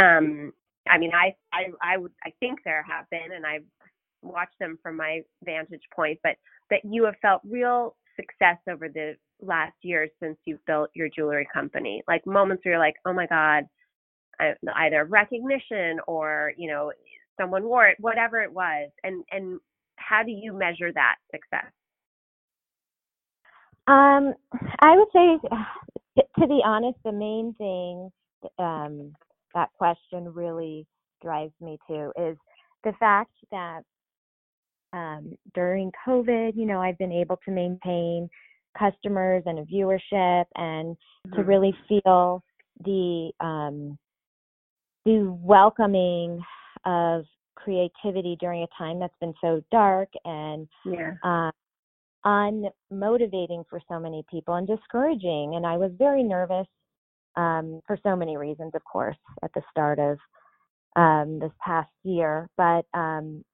Um, 0.00 0.52
I 0.88 0.98
mean, 0.98 1.12
I 1.14 1.34
I 1.52 1.70
I 1.82 1.96
would 1.96 2.12
I 2.24 2.32
think 2.38 2.60
there 2.64 2.84
have 2.88 3.08
been, 3.10 3.32
and 3.34 3.44
I've 3.44 3.64
watched 4.22 4.58
them 4.60 4.78
from 4.82 4.96
my 4.96 5.22
vantage 5.44 5.82
point. 5.94 6.20
But 6.22 6.36
that 6.70 6.84
you 6.84 7.04
have 7.04 7.16
felt 7.20 7.40
real 7.44 7.96
success 8.16 8.58
over 8.68 8.88
the 8.88 9.16
last 9.40 9.74
year 9.82 10.08
since 10.22 10.36
you've 10.44 10.64
built 10.66 10.90
your 10.94 11.08
jewelry 11.08 11.48
company, 11.52 12.02
like 12.06 12.26
moments 12.26 12.64
where 12.64 12.74
you're 12.74 12.78
like, 12.78 12.96
oh 13.06 13.12
my 13.12 13.26
god, 13.26 13.64
either 14.76 15.04
recognition 15.04 15.98
or 16.06 16.52
you 16.56 16.70
know 16.70 16.92
someone 17.40 17.64
wore 17.64 17.86
it, 17.86 17.96
whatever 18.00 18.40
it 18.40 18.52
was, 18.52 18.90
and 19.02 19.24
and 19.30 19.60
how 19.96 20.22
do 20.22 20.30
you 20.30 20.52
measure 20.52 20.92
that 20.92 21.16
success? 21.30 21.70
Um, 23.86 24.34
I 24.80 24.96
would 24.96 25.08
say, 25.12 26.24
to 26.38 26.46
be 26.46 26.60
honest, 26.64 26.98
the 27.04 27.12
main 27.12 27.54
thing 27.58 28.10
um, 28.58 29.12
that 29.54 29.70
question 29.76 30.32
really 30.32 30.86
drives 31.22 31.52
me 31.60 31.78
to 31.88 32.12
is 32.16 32.36
the 32.84 32.92
fact 32.98 33.32
that 33.50 33.82
um, 34.92 35.36
during 35.54 35.92
COVID, 36.06 36.56
you 36.56 36.66
know, 36.66 36.80
I've 36.80 36.98
been 36.98 37.12
able 37.12 37.38
to 37.44 37.50
maintain 37.50 38.28
customers 38.78 39.42
and 39.46 39.58
a 39.58 39.64
viewership 39.64 40.44
and 40.56 40.96
mm-hmm. 40.96 41.36
to 41.36 41.42
really 41.42 41.74
feel 41.88 42.42
the 42.84 43.30
um, 43.40 43.98
the 45.04 45.34
welcoming 45.42 46.42
of 46.84 47.24
creativity 47.56 48.36
during 48.40 48.62
a 48.62 48.68
time 48.78 48.98
that's 48.98 49.16
been 49.20 49.34
so 49.40 49.62
dark 49.70 50.08
and 50.24 50.68
yeah. 50.84 51.12
uh, 51.22 51.50
unmotivating 52.24 53.64
for 53.68 53.80
so 53.88 53.98
many 53.98 54.24
people 54.30 54.54
and 54.54 54.66
discouraging. 54.66 55.54
And 55.56 55.66
I 55.66 55.76
was 55.76 55.90
very 55.98 56.22
nervous 56.22 56.66
um, 57.36 57.80
for 57.86 57.98
so 58.02 58.16
many 58.16 58.36
reasons, 58.36 58.72
of 58.74 58.82
course, 58.84 59.16
at 59.42 59.50
the 59.54 59.62
start 59.70 59.98
of 59.98 60.18
um, 60.96 61.38
this 61.38 61.52
past 61.64 61.90
year. 62.02 62.48
But 62.56 62.84
um, 62.94 63.44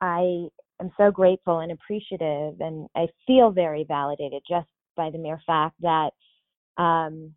I 0.00 0.48
am 0.80 0.90
so 0.96 1.10
grateful 1.10 1.60
and 1.60 1.72
appreciative, 1.72 2.60
and 2.60 2.88
I 2.94 3.08
feel 3.26 3.50
very 3.50 3.84
validated 3.84 4.42
just 4.48 4.68
by 4.96 5.10
the 5.10 5.18
mere 5.18 5.40
fact 5.46 5.76
that 5.80 6.10
um, 6.76 7.32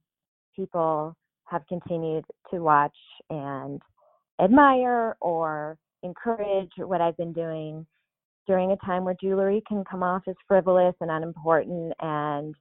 people 0.56 1.16
have 1.46 1.66
continued 1.68 2.26
to 2.52 2.60
watch 2.60 2.96
and 3.30 3.82
admire 4.42 5.16
or 5.22 5.78
encourage 6.04 6.72
what 6.78 7.02
I've 7.02 7.18
been 7.18 7.34
doing 7.34 7.86
during 8.46 8.72
a 8.72 8.78
time 8.78 9.04
where 9.04 9.16
jewelry 9.22 9.62
can 9.68 9.84
come 9.90 10.04
off 10.04 10.24
as 10.28 10.36
frivolous 10.48 10.96
and 11.02 11.12
unimportant 11.12 11.94
and 12.00 12.56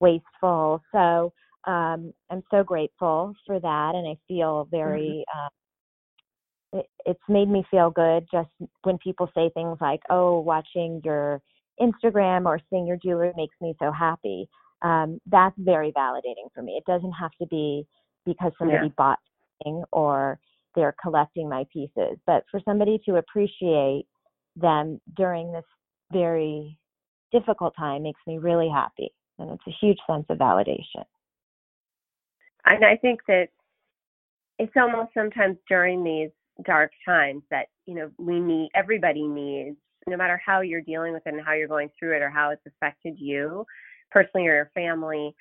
wasteful. 0.00 0.80
So 0.92 1.32
um, 1.66 2.12
I'm 2.30 2.42
so 2.50 2.62
grateful 2.62 3.34
for 3.46 3.60
that, 3.60 3.92
and 3.94 4.06
I 4.06 4.16
feel 4.28 4.68
very. 4.70 5.24
Mm-hmm. 5.34 5.38
Uh, 5.38 5.48
it, 6.74 6.86
it's 7.04 7.20
made 7.28 7.50
me 7.50 7.64
feel 7.70 7.90
good 7.90 8.26
just 8.32 8.48
when 8.82 8.96
people 8.98 9.28
say 9.34 9.50
things 9.50 9.78
like, 9.80 10.00
"Oh, 10.10 10.40
watching 10.40 11.00
your 11.04 11.40
Instagram 11.80 12.46
or 12.46 12.60
seeing 12.70 12.86
your 12.86 12.96
jewelry 12.96 13.32
makes 13.36 13.54
me 13.60 13.74
so 13.78 13.92
happy." 13.92 14.48
Um, 14.82 15.20
that's 15.26 15.54
very 15.58 15.92
validating 15.92 16.50
for 16.54 16.62
me. 16.62 16.72
It 16.72 16.84
doesn't 16.90 17.12
have 17.12 17.30
to 17.40 17.46
be 17.46 17.86
because 18.26 18.52
somebody 18.58 18.86
yeah. 18.86 18.92
bought 18.96 19.18
something 19.60 19.84
or 19.92 20.38
they're 20.74 20.94
collecting 21.02 21.48
my 21.48 21.64
pieces. 21.72 22.18
But 22.26 22.44
for 22.50 22.60
somebody 22.64 23.00
to 23.06 23.16
appreciate 23.16 24.06
them 24.56 25.00
during 25.16 25.52
this 25.52 25.64
very 26.12 26.78
difficult 27.32 27.74
time 27.76 28.02
makes 28.02 28.20
me 28.26 28.38
really 28.38 28.68
happy. 28.68 29.12
And 29.38 29.50
it's 29.50 29.62
a 29.66 29.76
huge 29.80 29.98
sense 30.08 30.26
of 30.28 30.38
validation. 30.38 31.04
And 32.64 32.84
I 32.84 32.96
think 32.96 33.20
that 33.26 33.48
it's 34.58 34.72
almost 34.76 35.12
sometimes 35.14 35.56
during 35.68 36.04
these 36.04 36.30
dark 36.64 36.92
times 37.04 37.42
that, 37.50 37.66
you 37.86 37.94
know, 37.94 38.10
we 38.18 38.38
need, 38.38 38.68
everybody 38.74 39.26
needs, 39.26 39.76
no 40.06 40.16
matter 40.16 40.40
how 40.44 40.60
you're 40.60 40.82
dealing 40.82 41.12
with 41.12 41.22
it 41.26 41.34
and 41.34 41.44
how 41.44 41.54
you're 41.54 41.68
going 41.68 41.90
through 41.98 42.16
it 42.16 42.22
or 42.22 42.30
how 42.30 42.50
it's 42.50 42.62
affected 42.66 43.14
you 43.18 43.64
personally 44.10 44.46
or 44.46 44.54
your 44.54 44.70
family, 44.74 45.34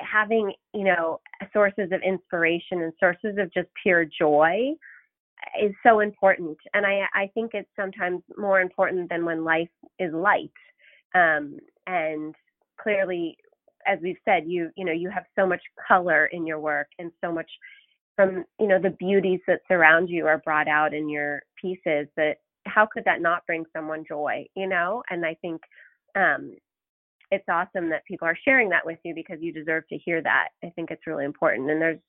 having 0.00 0.52
you 0.74 0.84
know 0.84 1.20
sources 1.52 1.90
of 1.92 2.00
inspiration 2.02 2.82
and 2.82 2.92
sources 2.98 3.36
of 3.38 3.52
just 3.52 3.68
pure 3.82 4.04
joy 4.04 4.72
is 5.60 5.72
so 5.82 6.00
important. 6.00 6.58
And 6.74 6.86
i 6.86 7.02
i 7.14 7.30
think 7.34 7.52
it's 7.54 7.70
sometimes 7.76 8.22
more 8.36 8.60
important 8.60 9.08
than 9.08 9.24
when 9.24 9.44
life 9.44 9.68
is 9.98 10.12
light. 10.12 10.52
Um 11.14 11.58
and 11.86 12.34
clearly 12.80 13.36
as 13.86 13.98
we've 14.02 14.16
said 14.24 14.44
you 14.46 14.70
you 14.76 14.84
know 14.84 14.92
you 14.92 15.10
have 15.10 15.24
so 15.38 15.46
much 15.46 15.62
color 15.88 16.26
in 16.26 16.46
your 16.46 16.60
work 16.60 16.88
and 16.98 17.10
so 17.22 17.32
much 17.32 17.50
from 18.16 18.44
you 18.58 18.66
know 18.68 18.78
the 18.80 18.90
beauties 18.90 19.40
that 19.46 19.60
surround 19.68 20.08
you 20.08 20.26
are 20.26 20.38
brought 20.38 20.68
out 20.68 20.92
in 20.94 21.08
your 21.08 21.42
pieces 21.60 22.06
that 22.16 22.36
how 22.66 22.86
could 22.86 23.04
that 23.04 23.22
not 23.22 23.46
bring 23.46 23.64
someone 23.74 24.04
joy 24.06 24.44
you 24.54 24.66
know? 24.66 25.02
And 25.10 25.24
i 25.24 25.34
think 25.40 25.60
um 26.16 26.54
it's 27.30 27.44
awesome 27.48 27.90
that 27.90 28.04
people 28.06 28.26
are 28.26 28.36
sharing 28.44 28.68
that 28.70 28.84
with 28.84 28.98
you 29.04 29.14
because 29.14 29.38
you 29.40 29.52
deserve 29.52 29.86
to 29.88 29.98
hear 29.98 30.22
that. 30.22 30.48
I 30.64 30.70
think 30.70 30.90
it's 30.90 31.06
really 31.06 31.24
important. 31.24 31.70
And 31.70 31.80
there's, 31.80 32.00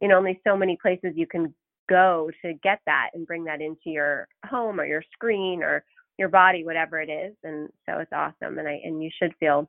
you 0.00 0.08
know, 0.08 0.18
only 0.18 0.40
so 0.46 0.56
many 0.56 0.76
places 0.80 1.12
you 1.14 1.26
can 1.26 1.54
go 1.88 2.30
to 2.42 2.54
get 2.62 2.80
that 2.86 3.10
and 3.14 3.26
bring 3.26 3.44
that 3.44 3.60
into 3.60 3.90
your 3.90 4.26
home 4.46 4.80
or 4.80 4.84
your 4.84 5.02
screen 5.12 5.62
or 5.62 5.84
your 6.18 6.28
body, 6.28 6.64
whatever 6.64 7.00
it 7.00 7.10
is. 7.10 7.34
And 7.44 7.68
so 7.86 7.98
it's 7.98 8.12
awesome. 8.12 8.58
And 8.58 8.66
I, 8.66 8.80
and 8.84 9.02
you 9.02 9.10
should 9.18 9.34
feel 9.38 9.68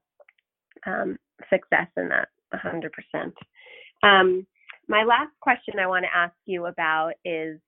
um, 0.85 1.17
success 1.49 1.87
in 1.97 2.09
that 2.09 2.29
100%. 2.53 3.31
Um, 4.03 4.45
my 4.87 5.03
last 5.03 5.31
question 5.41 5.79
I 5.79 5.87
want 5.87 6.05
to 6.05 6.17
ask 6.17 6.33
you 6.45 6.67
about 6.67 7.13
is, 7.23 7.59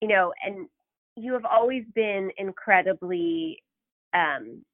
you 0.00 0.08
know, 0.08 0.32
and 0.44 0.68
you 1.16 1.32
have 1.32 1.44
always 1.44 1.84
been 1.94 2.30
incredibly 2.38 3.62
um, 4.14 4.64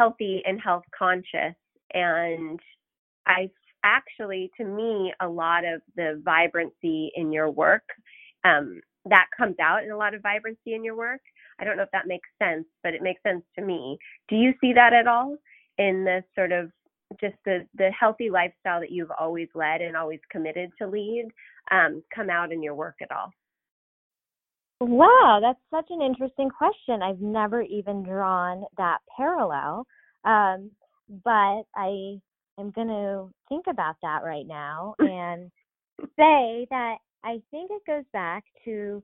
healthy 0.00 0.42
and 0.46 0.58
health 0.58 0.84
conscious. 0.98 1.54
And 1.92 2.58
I 3.26 3.50
actually, 3.84 4.50
to 4.56 4.64
me, 4.64 5.12
a 5.20 5.28
lot 5.28 5.66
of 5.66 5.82
the 5.94 6.22
vibrancy 6.24 7.12
in 7.14 7.30
your 7.30 7.50
work 7.50 7.82
um, 8.44 8.80
that 9.10 9.26
comes 9.36 9.56
out 9.60 9.84
in 9.84 9.90
a 9.90 9.96
lot 9.96 10.14
of 10.14 10.22
vibrancy 10.22 10.72
in 10.72 10.82
your 10.82 10.96
work. 10.96 11.20
I 11.58 11.64
don't 11.64 11.76
know 11.76 11.82
if 11.82 11.90
that 11.92 12.06
makes 12.06 12.28
sense, 12.42 12.64
but 12.82 12.94
it 12.94 13.02
makes 13.02 13.22
sense 13.22 13.42
to 13.58 13.62
me. 13.62 13.98
Do 14.30 14.36
you 14.36 14.54
see 14.58 14.72
that 14.72 14.94
at 14.94 15.06
all 15.06 15.36
in 15.76 16.04
the 16.04 16.24
sort 16.34 16.52
of 16.52 16.70
just 17.20 17.34
the 17.44 17.66
the 17.74 17.90
healthy 17.90 18.30
lifestyle 18.30 18.80
that 18.80 18.92
you've 18.92 19.10
always 19.18 19.48
led 19.54 19.82
and 19.82 19.96
always 19.96 20.20
committed 20.30 20.70
to 20.78 20.86
lead 20.86 21.28
um, 21.70 22.02
come 22.14 22.30
out 22.30 22.52
in 22.52 22.62
your 22.62 22.74
work 22.74 22.96
at 23.02 23.10
all? 23.10 23.32
Wow, 24.80 25.40
that's 25.42 25.60
such 25.70 25.90
an 25.90 26.00
interesting 26.00 26.48
question. 26.48 27.02
I've 27.02 27.20
never 27.20 27.62
even 27.62 28.02
drawn 28.02 28.64
that 28.78 28.98
parallel. 29.14 29.86
Um, 30.24 30.70
but 31.22 31.64
I 31.76 32.18
am 32.58 32.70
going 32.74 32.88
to 32.88 33.30
think 33.48 33.66
about 33.68 33.96
that 34.02 34.20
right 34.24 34.46
now 34.46 34.94
and 34.98 35.50
say 36.16 36.66
that 36.70 36.96
I 37.24 37.42
think 37.50 37.70
it 37.70 37.82
goes 37.86 38.04
back 38.12 38.44
to 38.64 39.02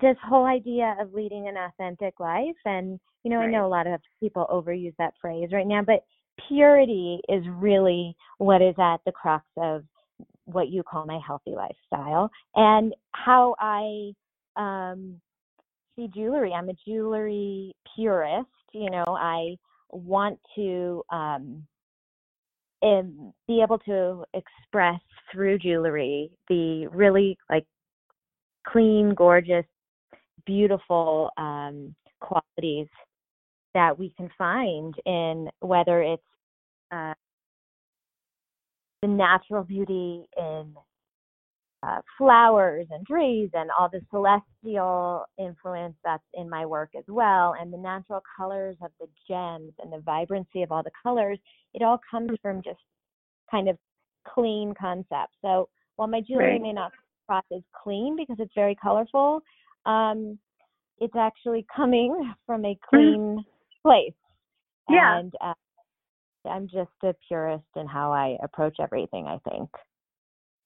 this 0.00 0.16
whole 0.26 0.46
idea 0.46 0.96
of 1.00 1.14
leading 1.14 1.46
an 1.46 1.56
authentic 1.56 2.18
life. 2.18 2.56
And, 2.64 2.98
you 3.22 3.30
know, 3.30 3.38
right. 3.38 3.48
I 3.48 3.52
know 3.52 3.66
a 3.66 3.68
lot 3.68 3.86
of 3.86 4.00
people 4.18 4.46
overuse 4.50 4.94
that 4.98 5.14
phrase 5.20 5.50
right 5.52 5.66
now, 5.66 5.82
but 5.82 6.04
purity 6.48 7.20
is 7.28 7.44
really 7.48 8.16
what 8.38 8.62
is 8.62 8.74
at 8.78 8.98
the 9.06 9.12
crux 9.12 9.44
of 9.56 9.84
what 10.46 10.68
you 10.68 10.82
call 10.82 11.06
my 11.06 11.20
healthy 11.24 11.52
lifestyle 11.52 12.30
and 12.56 12.92
how 13.12 13.54
I 13.60 14.12
um, 14.56 15.20
see 15.96 16.08
jewelry. 16.14 16.52
I'm 16.52 16.68
a 16.68 16.74
jewelry 16.86 17.74
purist. 17.94 18.48
You 18.72 18.90
know, 18.90 19.04
I 19.06 19.56
want 19.90 20.38
to 20.56 21.02
um, 21.10 21.64
be 22.82 23.62
able 23.62 23.78
to 23.86 24.24
express 24.34 25.00
through 25.32 25.58
jewelry 25.58 26.30
the 26.48 26.86
really 26.88 27.38
like 27.50 27.66
clean, 28.66 29.14
gorgeous, 29.14 29.64
beautiful 30.46 31.30
um, 31.36 31.94
qualities 32.20 32.88
that 33.74 33.98
we 33.98 34.12
can 34.16 34.28
find 34.36 34.94
in 35.06 35.48
whether 35.60 36.02
it's 36.02 36.22
uh, 36.92 37.14
the 39.02 39.08
natural 39.08 39.64
beauty 39.64 40.26
in 40.36 40.74
uh, 41.84 42.00
flowers 42.16 42.86
and 42.90 43.06
trees 43.06 43.50
and 43.52 43.70
all 43.78 43.88
the 43.88 44.00
celestial 44.10 45.24
influence 45.38 45.94
that's 46.04 46.22
in 46.34 46.48
my 46.48 46.64
work 46.64 46.90
as 46.96 47.04
well, 47.08 47.54
and 47.60 47.72
the 47.72 47.78
natural 47.78 48.22
colors 48.36 48.76
of 48.82 48.90
the 49.00 49.06
gems 49.28 49.72
and 49.82 49.92
the 49.92 50.00
vibrancy 50.00 50.62
of 50.62 50.72
all 50.72 50.82
the 50.82 50.90
colors, 51.02 51.38
it 51.74 51.82
all 51.82 52.00
comes 52.10 52.30
from 52.40 52.62
just 52.62 52.78
kind 53.50 53.68
of 53.68 53.76
clean 54.26 54.72
concepts. 54.78 55.34
So 55.42 55.68
while 55.96 56.08
my 56.08 56.20
jewelry 56.20 56.52
right. 56.52 56.62
may 56.62 56.72
not 56.72 56.92
cross 57.26 57.44
as 57.54 57.62
clean 57.82 58.16
because 58.16 58.36
it's 58.38 58.54
very 58.54 58.76
colorful, 58.76 59.42
um, 59.86 60.38
it's 60.98 61.16
actually 61.16 61.66
coming 61.74 62.32
from 62.46 62.64
a 62.64 62.68
mm-hmm. 62.68 62.96
clean 62.96 63.20
mm-hmm. 63.20 63.88
place. 63.88 64.14
Yeah. 64.88 65.18
And 65.18 65.32
uh, 65.40 65.54
I'm 66.48 66.68
just 66.68 66.90
a 67.02 67.14
purist 67.26 67.64
in 67.76 67.86
how 67.86 68.12
I 68.12 68.36
approach 68.42 68.76
everything, 68.80 69.26
I 69.26 69.38
think. 69.48 69.70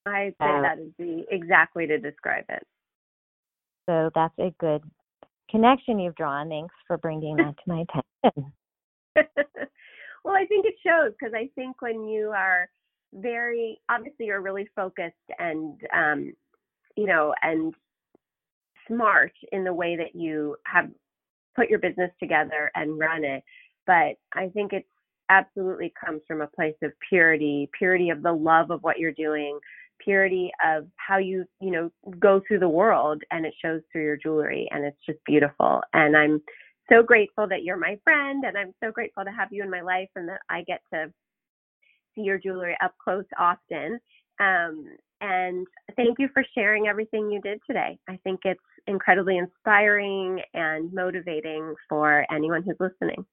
I 0.05 0.33
say 0.41 0.49
uh, 0.49 0.61
that 0.61 0.79
is 0.79 0.91
the 0.97 1.25
exact 1.29 1.75
way 1.75 1.85
to 1.85 1.97
describe 1.97 2.45
it. 2.49 2.63
So 3.87 4.09
that's 4.15 4.33
a 4.39 4.53
good 4.59 4.83
connection 5.49 5.99
you've 5.99 6.15
drawn. 6.15 6.49
Thanks 6.49 6.73
for 6.87 6.97
bringing 6.97 7.37
that 7.37 7.55
to 7.57 7.63
my 7.65 7.83
attention. 8.23 8.53
well, 10.23 10.35
I 10.35 10.45
think 10.45 10.65
it 10.65 10.75
shows 10.85 11.13
because 11.19 11.33
I 11.33 11.49
think 11.55 11.81
when 11.81 12.07
you 12.07 12.29
are 12.35 12.69
very 13.13 13.79
obviously 13.89 14.27
you're 14.27 14.41
really 14.41 14.67
focused 14.75 15.15
and 15.39 15.79
um, 15.95 16.33
you 16.95 17.07
know 17.07 17.33
and 17.41 17.73
smart 18.87 19.33
in 19.51 19.63
the 19.63 19.73
way 19.73 19.95
that 19.95 20.15
you 20.15 20.55
have 20.65 20.89
put 21.55 21.69
your 21.69 21.79
business 21.79 22.11
together 22.19 22.71
and 22.75 22.99
run 22.99 23.23
it. 23.23 23.43
But 23.85 24.17
I 24.33 24.49
think 24.53 24.73
it 24.73 24.85
absolutely 25.29 25.93
comes 26.03 26.21
from 26.27 26.41
a 26.41 26.47
place 26.47 26.75
of 26.83 26.91
purity, 27.07 27.69
purity 27.77 28.09
of 28.09 28.23
the 28.23 28.31
love 28.31 28.71
of 28.71 28.81
what 28.81 28.99
you're 28.99 29.11
doing, 29.11 29.59
purity 30.03 30.51
of 30.65 30.87
how 30.95 31.17
you 31.17 31.45
you 31.61 31.71
know 31.71 31.91
go 32.19 32.41
through 32.47 32.59
the 32.59 32.69
world 32.69 33.21
and 33.31 33.45
it 33.45 33.53
shows 33.63 33.81
through 33.91 34.03
your 34.03 34.17
jewelry 34.17 34.67
and 34.71 34.85
it's 34.85 34.97
just 35.05 35.19
beautiful. 35.25 35.81
And 35.93 36.15
i'm 36.15 36.41
so 36.91 37.03
grateful 37.03 37.47
that 37.47 37.63
you're 37.63 37.77
my 37.77 37.99
friend 38.03 38.43
and 38.45 38.57
i'm 38.57 38.73
so 38.83 38.91
grateful 38.91 39.23
to 39.23 39.31
have 39.31 39.49
you 39.51 39.63
in 39.63 39.69
my 39.69 39.81
life 39.81 40.09
and 40.15 40.27
that 40.27 40.41
i 40.49 40.63
get 40.63 40.81
to 40.93 41.11
see 42.15 42.21
your 42.21 42.37
jewelry 42.37 42.75
up 42.83 42.93
close 43.03 43.25
often. 43.37 43.99
Um, 44.39 44.85
and 45.21 45.67
thank 45.95 46.17
you 46.17 46.29
for 46.33 46.45
sharing 46.55 46.87
everything 46.87 47.29
you 47.29 47.41
did 47.41 47.59
today. 47.67 47.97
I 48.07 48.17
think 48.23 48.41
it's 48.45 48.59
incredibly 48.87 49.37
inspiring 49.37 50.41
and 50.53 50.93
motivating 50.93 51.75
for 51.89 52.25
anyone 52.31 52.63
who's 52.63 52.77
listening 52.79 53.25